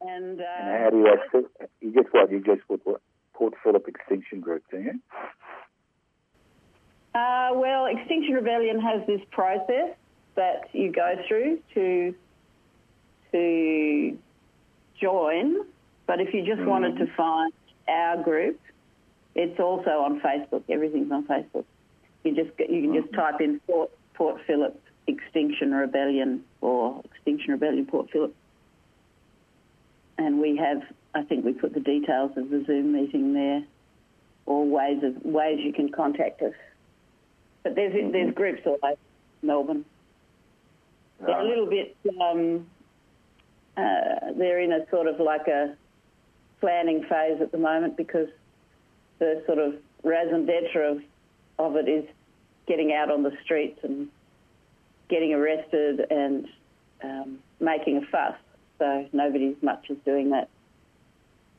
[0.00, 1.68] And, uh, And how do you access?
[1.80, 2.32] You just what?
[2.32, 3.00] You just with what?
[3.38, 5.00] Port Phillip Extinction Group, do you?
[7.14, 9.94] Uh, well, Extinction Rebellion has this process
[10.34, 12.14] that you go through to
[13.32, 14.18] to
[15.00, 15.64] join.
[16.06, 17.52] But if you just wanted to find
[17.86, 18.58] our group,
[19.34, 20.62] it's also on Facebook.
[20.68, 21.64] Everything's on Facebook.
[22.24, 27.86] You just you can just type in Port Port Phillip Extinction Rebellion or Extinction Rebellion
[27.86, 28.34] Port Phillip.
[30.18, 30.82] And we have,
[31.18, 33.64] I think we put the details of the Zoom meeting there,
[34.46, 36.54] or ways of ways you can contact us.
[37.64, 38.94] But there's there's groups all over
[39.42, 39.84] Melbourne.
[41.20, 41.96] They're a little bit.
[42.22, 42.68] Um,
[43.76, 45.76] uh, they're in a sort of like a
[46.60, 48.28] planning phase at the moment because
[49.18, 51.02] the sort of raison d'etre of
[51.58, 52.04] of it is
[52.68, 54.08] getting out on the streets and
[55.08, 56.46] getting arrested and
[57.02, 58.36] um, making a fuss.
[58.78, 60.48] So nobody's much is doing that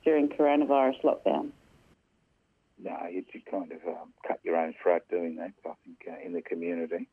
[0.09, 1.49] during coronavirus lockdown.
[2.81, 5.51] No, you you kind of um, cut your own throat doing that.
[5.63, 7.07] I think uh, in the community.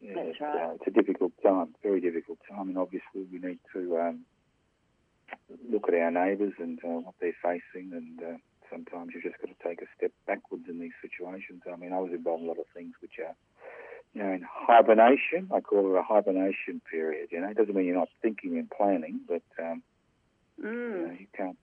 [0.00, 0.70] Yeah, That's it's, right.
[0.70, 4.20] uh, it's a difficult time, very difficult time, and obviously we need to um,
[5.68, 8.36] look at our neighbours and uh, what they're facing, and uh,
[8.70, 11.62] sometimes you've just got to take a step backwards in these situations.
[11.66, 13.34] I mean, I was involved in a lot of things which are,
[14.12, 15.48] you know, in hibernation.
[15.52, 17.30] I call it a hibernation period.
[17.32, 19.82] You know, it doesn't mean you're not thinking and planning, but um,
[20.58, 21.56] you, know, you can't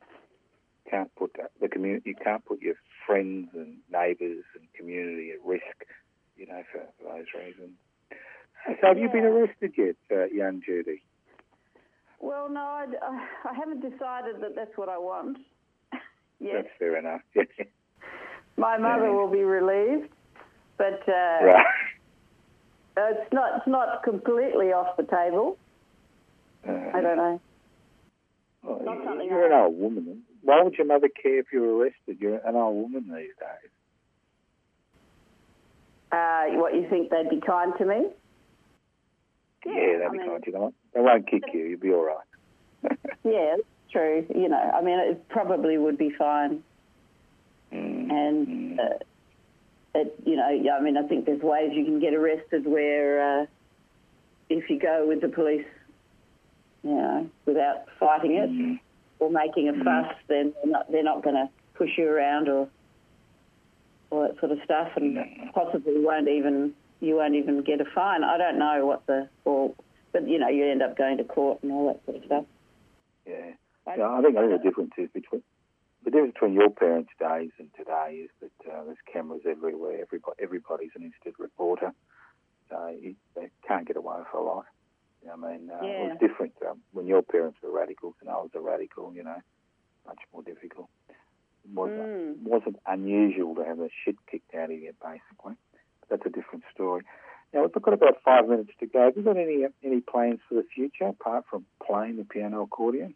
[0.90, 2.76] can't put the- community, you can't put your
[3.08, 5.86] friends and neighbours and community at risk,
[6.36, 7.72] you know, for, for those reasons.
[8.82, 11.02] So have you been arrested yet, uh, young Judy?
[12.20, 12.86] Well, no, I,
[13.50, 15.38] I haven't decided that that's what I want.
[16.40, 17.22] yes, That's fair enough.
[18.58, 19.12] my mother yeah.
[19.12, 20.10] will be relieved,
[20.78, 21.66] but uh, right.
[22.98, 25.58] it's not it's not completely off the table.
[26.68, 27.42] Uh, I don't know.
[28.64, 30.24] Well, not something you're an old woman.
[30.44, 32.18] Why would your mother care if you were arrested?
[32.20, 33.72] You're an old woman these days.
[36.12, 38.08] Uh, what you think they'd be kind to me?
[39.66, 40.54] Yeah, Yeah, they'd I be mean- kind to you.
[40.54, 41.64] They won't- They won't kick you.
[41.66, 42.26] You'll be all right.
[43.24, 44.26] Yeah, it's true.
[44.34, 46.64] You know, I mean, it probably would be fine.
[47.72, 48.80] Mm, And mm.
[48.80, 48.98] uh,
[49.96, 53.46] it, you know, I mean, I think there's ways you can get arrested where uh,
[54.50, 55.66] if you go with the police,
[56.84, 58.80] you know, without fighting it Mm.
[59.20, 62.68] or making a fuss, then they're not, they're not going to push you around or
[64.10, 65.26] all that sort of stuff, and No.
[65.54, 68.24] possibly won't even you won't even get a fine.
[68.24, 69.74] I don't know what the or,
[70.12, 72.46] but you know, you end up going to court and all that sort of stuff.
[73.26, 73.54] Yeah.
[73.88, 75.42] I- Yeah, I think I think the difference is between
[76.04, 80.00] the difference between your parents' days and today is that uh, there's cameras everywhere.
[80.02, 81.94] Everybody, everybody's an instant reporter,
[82.70, 84.66] so you, they can't get away with a lot.
[85.22, 88.30] You know, I mean, uh, it was different um, when your parents were radicals and
[88.30, 89.14] I was a radical.
[89.14, 89.38] You know,
[90.06, 90.90] much more difficult.
[91.10, 92.44] It wasn't Mm.
[92.44, 95.56] wasn't unusual to have the shit kicked out of you, basically.
[96.00, 97.04] But that's a different story.
[97.54, 99.04] Now we've got about five minutes to go.
[99.04, 103.14] Have you got any any plans for the future apart from playing the piano accordion?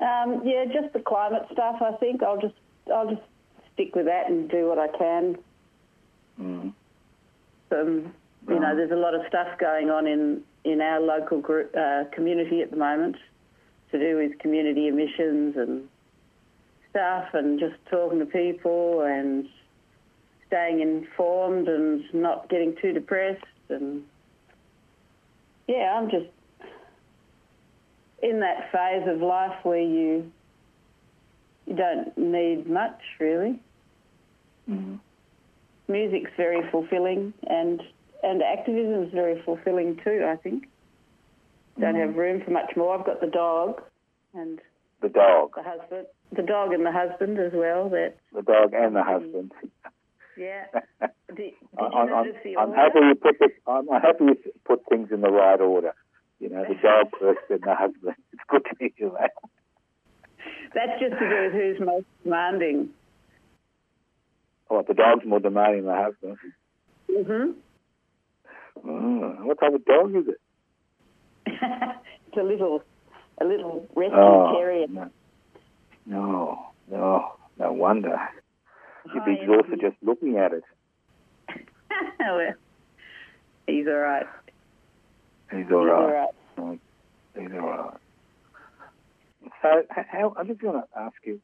[0.00, 1.76] Um, yeah, just the climate stuff.
[1.80, 2.54] I think I'll just
[2.92, 3.22] I'll just
[3.72, 5.38] stick with that and do what I can.
[6.40, 6.74] Mm.
[7.70, 8.14] Um,
[8.48, 12.04] you know, there's a lot of stuff going on in in our local group uh,
[12.12, 13.16] community at the moment
[13.90, 15.88] to do with community emissions and
[16.90, 19.48] stuff, and just talking to people and
[20.46, 23.44] staying informed and not getting too depressed.
[23.68, 24.04] And
[25.68, 26.26] yeah, I'm just
[28.22, 30.30] in that phase of life where you
[31.66, 33.60] you don't need much really.
[34.68, 34.98] Mm.
[35.88, 37.82] Music's very fulfilling, and
[38.22, 40.26] and activism is very fulfilling too.
[40.28, 40.64] I think
[41.80, 42.98] don't have room for much more.
[42.98, 43.82] I've got the dog
[44.34, 44.60] and
[45.00, 47.88] The dog, the husband, the dog and the husband as well.
[47.88, 49.52] That the dog, and the husband.
[50.36, 50.64] yeah.
[51.34, 52.26] Did, did I'm, I'm,
[52.58, 55.94] I'm happy you put the, I'm happy you put things in the right order.
[56.40, 58.16] You know, the dog first and the husband.
[58.32, 59.30] It's good to hear that.
[60.74, 62.90] That's just to do with who's most demanding.
[64.68, 66.38] Oh, the dog's more demanding than the husband.
[67.08, 67.52] hmm
[68.84, 70.40] Mm, what type of dog is it?
[71.46, 72.82] it's a little,
[73.40, 74.86] a little rescue Oh, terrier.
[74.88, 75.10] no,
[76.06, 78.16] no, no, no wonder.
[79.12, 80.62] You'd be exhausted just looking at it.
[82.20, 82.54] well,
[83.66, 84.26] he's all right.
[85.50, 86.28] He's He's all all right.
[86.56, 86.80] right.
[87.38, 87.98] He's all right.
[89.60, 91.40] So, how, I just going to ask you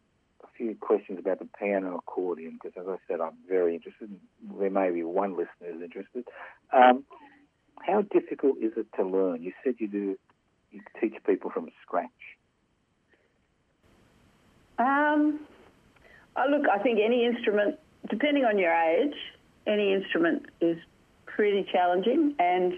[0.58, 4.10] few questions about the piano accordion because, as I said, I'm very interested.
[4.58, 6.24] There may be one listener who's interested.
[6.72, 7.04] Um,
[7.80, 9.42] how difficult is it to learn?
[9.42, 10.18] You said you do,
[10.72, 12.10] you teach people from scratch.
[14.78, 15.40] Um,
[16.36, 17.76] oh, look, I think any instrument,
[18.10, 19.14] depending on your age,
[19.66, 20.76] any instrument is
[21.26, 22.74] pretty challenging, and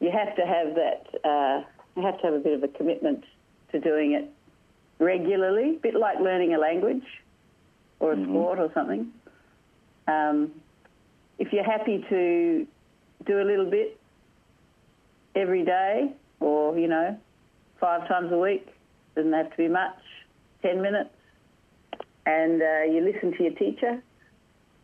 [0.00, 1.28] you have to have that.
[1.28, 1.64] Uh,
[1.96, 3.24] you have to have a bit of a commitment
[3.72, 4.32] to doing it
[4.98, 7.04] regularly, a bit like learning a language
[8.00, 8.26] or a Mhm.
[8.26, 9.12] sport or something.
[10.06, 10.52] Um,
[11.38, 12.66] if you're happy to
[13.24, 13.98] do a little bit
[15.34, 17.16] every day, or you know,
[17.80, 18.66] five times a week.
[19.14, 19.98] Doesn't have to be much.
[20.62, 21.14] Ten minutes,
[22.26, 24.02] and uh, you listen to your teacher.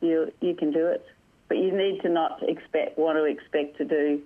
[0.01, 1.05] You you can do it,
[1.49, 4.23] but you need to not expect want to expect to do.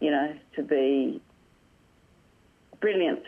[0.00, 1.20] You know, to be
[2.80, 3.22] brilliant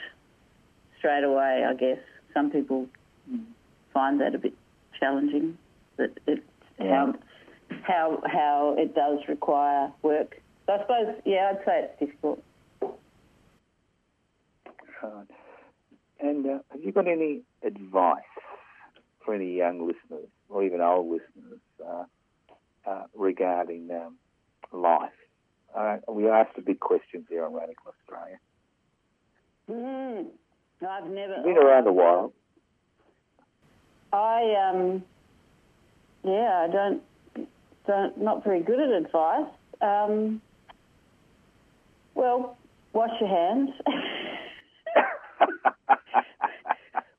[0.98, 1.64] straight away.
[1.68, 1.98] I guess
[2.34, 2.86] some people
[3.92, 4.54] find that a bit
[4.98, 5.56] challenging.
[5.96, 6.42] That it
[6.78, 7.12] Yeah.
[7.12, 7.14] how
[7.82, 10.40] how how it does require work.
[10.66, 12.42] So I suppose, yeah, I'd say it's difficult.
[15.02, 15.26] Right.
[16.20, 18.22] And uh, have you got any advice
[19.24, 22.04] for any young listeners or even old listeners uh,
[22.86, 24.16] uh, regarding um,
[24.72, 25.12] life?
[25.74, 28.38] Uh, we asked the big questions here on Radical Australia.
[29.70, 30.26] Mm.
[30.86, 32.32] I've never been around a while.
[34.12, 35.02] I um,
[36.24, 37.02] yeah, I don't
[37.86, 39.50] don't not very good at advice.
[39.80, 40.40] Um,
[42.14, 42.56] well,
[42.92, 43.70] wash your hands.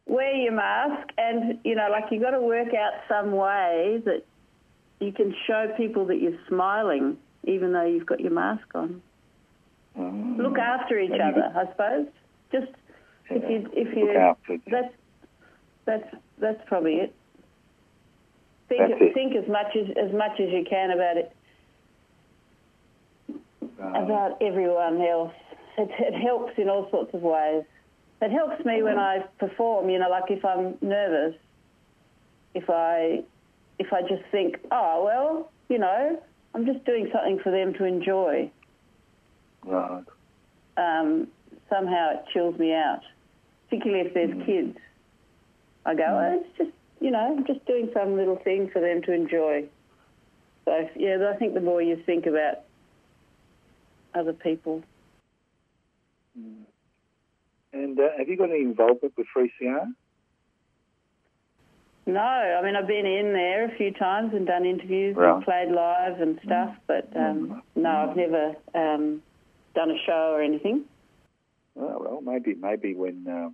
[0.07, 4.23] Wear your mask, and you know, like you've got to work out some way that
[4.99, 9.01] you can show people that you're smiling, even though you've got your mask on.
[9.97, 10.37] Mm.
[10.37, 12.07] Look after each other, I suppose.
[12.51, 12.71] Just
[13.29, 14.93] if you if Look you after each that's
[15.85, 17.15] that's that's probably it.
[18.67, 19.13] Think it.
[19.13, 21.35] think as much as as much as you can about it
[23.81, 25.33] Um, about everyone else.
[25.77, 27.63] It, it helps in all sorts of ways.
[28.21, 29.89] It helps me when I perform.
[29.89, 31.35] You know, like if I'm nervous,
[32.53, 33.23] if I
[33.79, 36.21] if I just think, oh well, you know,
[36.53, 38.51] I'm just doing something for them to enjoy.
[39.65, 40.03] right.
[40.77, 41.27] Um,
[41.69, 43.01] somehow it chills me out,
[43.69, 44.77] particularly if there's kids.
[45.85, 49.01] I go, oh, it's just you know, I'm just doing some little thing for them
[49.03, 49.65] to enjoy.
[50.65, 52.59] So yeah, I think the more you think about
[54.13, 54.83] other people,
[57.71, 59.85] And uh, have you got any involvement with 3CR?
[62.07, 65.35] No, I mean I've been in there a few times and done interviews Right.
[65.35, 69.21] and played live and stuff, but um, no, I've never um,
[69.75, 70.85] done a show or anything.
[71.77, 73.49] Oh, well, maybe maybe when uh,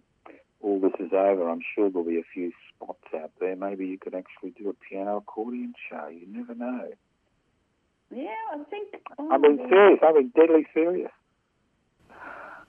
[0.65, 3.55] all this is over, I'm sure there'll be a few spots out there.
[3.55, 6.07] Maybe you could actually do a piano accordion show.
[6.07, 6.87] You never know.
[8.09, 8.95] Yeah, I think.
[9.19, 9.99] oh, I've been serious.
[10.05, 11.11] I've been deadly serious.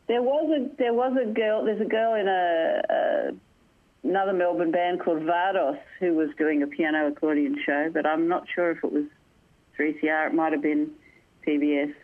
[0.09, 1.65] There was a there was a girl.
[1.65, 6.67] There's a girl in a, a another Melbourne band called Vardos who was doing a
[6.67, 9.05] piano accordion show, but I'm not sure if it was
[9.79, 10.29] 3CR.
[10.29, 10.91] It might have been
[11.47, 11.95] PBS,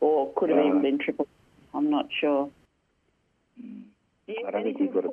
[0.00, 1.26] or could have even been Triple.
[1.74, 2.50] I'm not sure.
[3.56, 3.85] Yeah,
[4.28, 5.10] I don't think we've got a.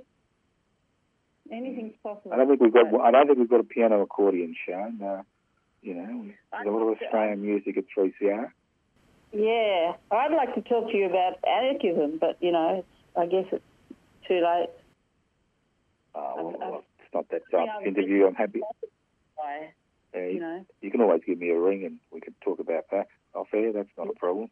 [1.51, 2.31] Anything's possible.
[2.33, 2.87] I don't think we've got.
[3.01, 4.89] I don't think we've got a piano accordion show.
[4.97, 5.23] No,
[5.81, 8.51] you know, there's a lot of Australian music at 3CR.
[9.33, 12.83] Yeah, I'd like to talk to you about anarchism, but you know,
[13.17, 13.63] I guess it's
[14.27, 14.69] too late.
[16.15, 18.25] Oh, well, I've- well, it's not that type of interview.
[18.27, 18.61] I'm happy.
[20.15, 22.85] Uh, you know, you can always give me a ring and we can talk about
[22.91, 23.73] that off air.
[23.73, 24.49] That's not a problem.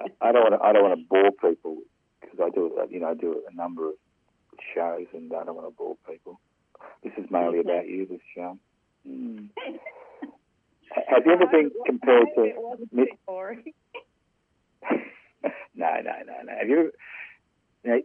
[0.00, 0.66] I, I don't want to.
[0.66, 1.78] I don't want to bore people
[2.20, 2.72] because I do.
[2.90, 3.94] You know, I do a number of
[4.74, 6.40] shows and I don't want to bore people.
[7.02, 8.06] This is mainly about you.
[8.06, 8.58] This show.
[9.08, 9.48] Mm.
[11.08, 12.42] Have you ever been compared to?
[12.44, 13.72] it wasn't Mi- boring.
[14.92, 15.00] no,
[15.74, 16.52] no, no, no.
[16.58, 16.92] Have you?
[17.84, 18.00] You know,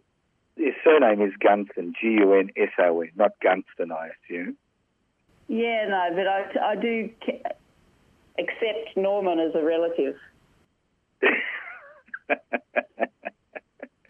[0.56, 4.56] your surname is Gunson, G U N S O N, not Gunston, I assume.
[5.48, 7.10] Yeah, no, but I, I do
[8.38, 10.16] accept Norman as a relative.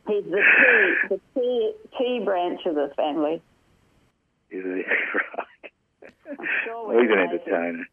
[0.07, 3.41] He's the T, the T, T branch of the family.
[4.51, 4.85] Is it
[5.37, 5.71] right?
[6.29, 7.87] I'm sure Well, he's an entertainer.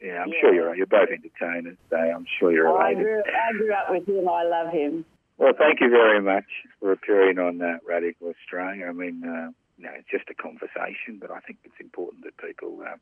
[0.00, 0.34] Yeah, I'm Yeah.
[0.40, 0.66] sure you're.
[0.68, 0.76] right.
[0.76, 4.28] You're both entertainers, so I'm sure you're Oh, I grew, I grew up with him.
[4.28, 5.04] I love him.
[5.38, 6.44] Well, thank you very much
[6.80, 8.86] for appearing on uh, Radical Australia.
[8.86, 12.36] I mean, uh, you know, it's just a conversation, but I think it's important that
[12.36, 12.96] people uh,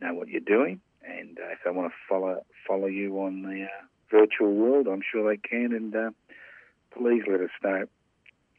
[0.00, 3.64] know what you're doing, and uh, if they want to follow follow you on the
[3.64, 5.72] uh, virtual world, I'm sure they can.
[5.72, 6.10] And uh,
[6.96, 7.84] please let us know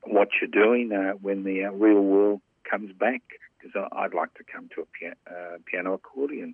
[0.03, 3.21] what you're doing uh, when the uh, real world comes back,
[3.57, 6.53] because I'd like to come to a pia- uh, piano accordion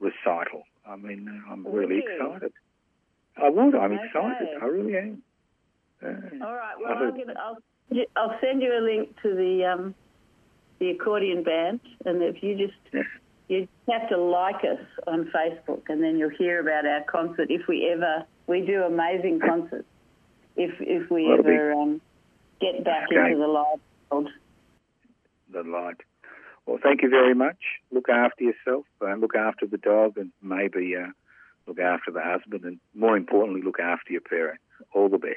[0.00, 0.64] recital.
[0.86, 2.52] I mean, uh, I'm really excited.
[3.36, 3.74] I would.
[3.74, 4.04] I'm Okay.
[4.04, 4.48] excited.
[4.60, 5.22] I really am.
[6.02, 6.74] Uh, All right.
[6.80, 7.58] Well, I I'm think- gonna, I'll
[8.16, 9.94] I'll send you a link to the um,
[10.78, 13.06] the accordion band, and if you just Yes.
[13.48, 17.66] you have to like us on Facebook, and then you'll hear about our concert if
[17.68, 19.86] we ever we do amazing concerts.
[20.56, 22.00] If if we That'll ever um,
[22.60, 23.30] get back Okay.
[23.32, 23.80] into the live
[24.10, 24.28] world.
[25.52, 26.00] the light.
[26.66, 27.58] Well, thank you very much.
[27.92, 31.08] Look after yourself and look after the dog, and maybe uh,
[31.66, 34.62] look after the husband, and more importantly, look after your parents.
[34.92, 35.36] All the best.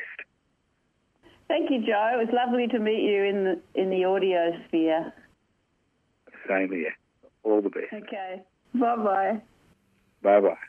[1.47, 2.11] Thank you, Joe.
[2.13, 5.13] It was lovely to meet you in the in the audio sphere.
[6.47, 6.93] Same here.
[7.43, 7.93] All the best.
[7.93, 8.41] Okay.
[8.73, 9.41] Bye bye.
[10.21, 10.68] Bye bye.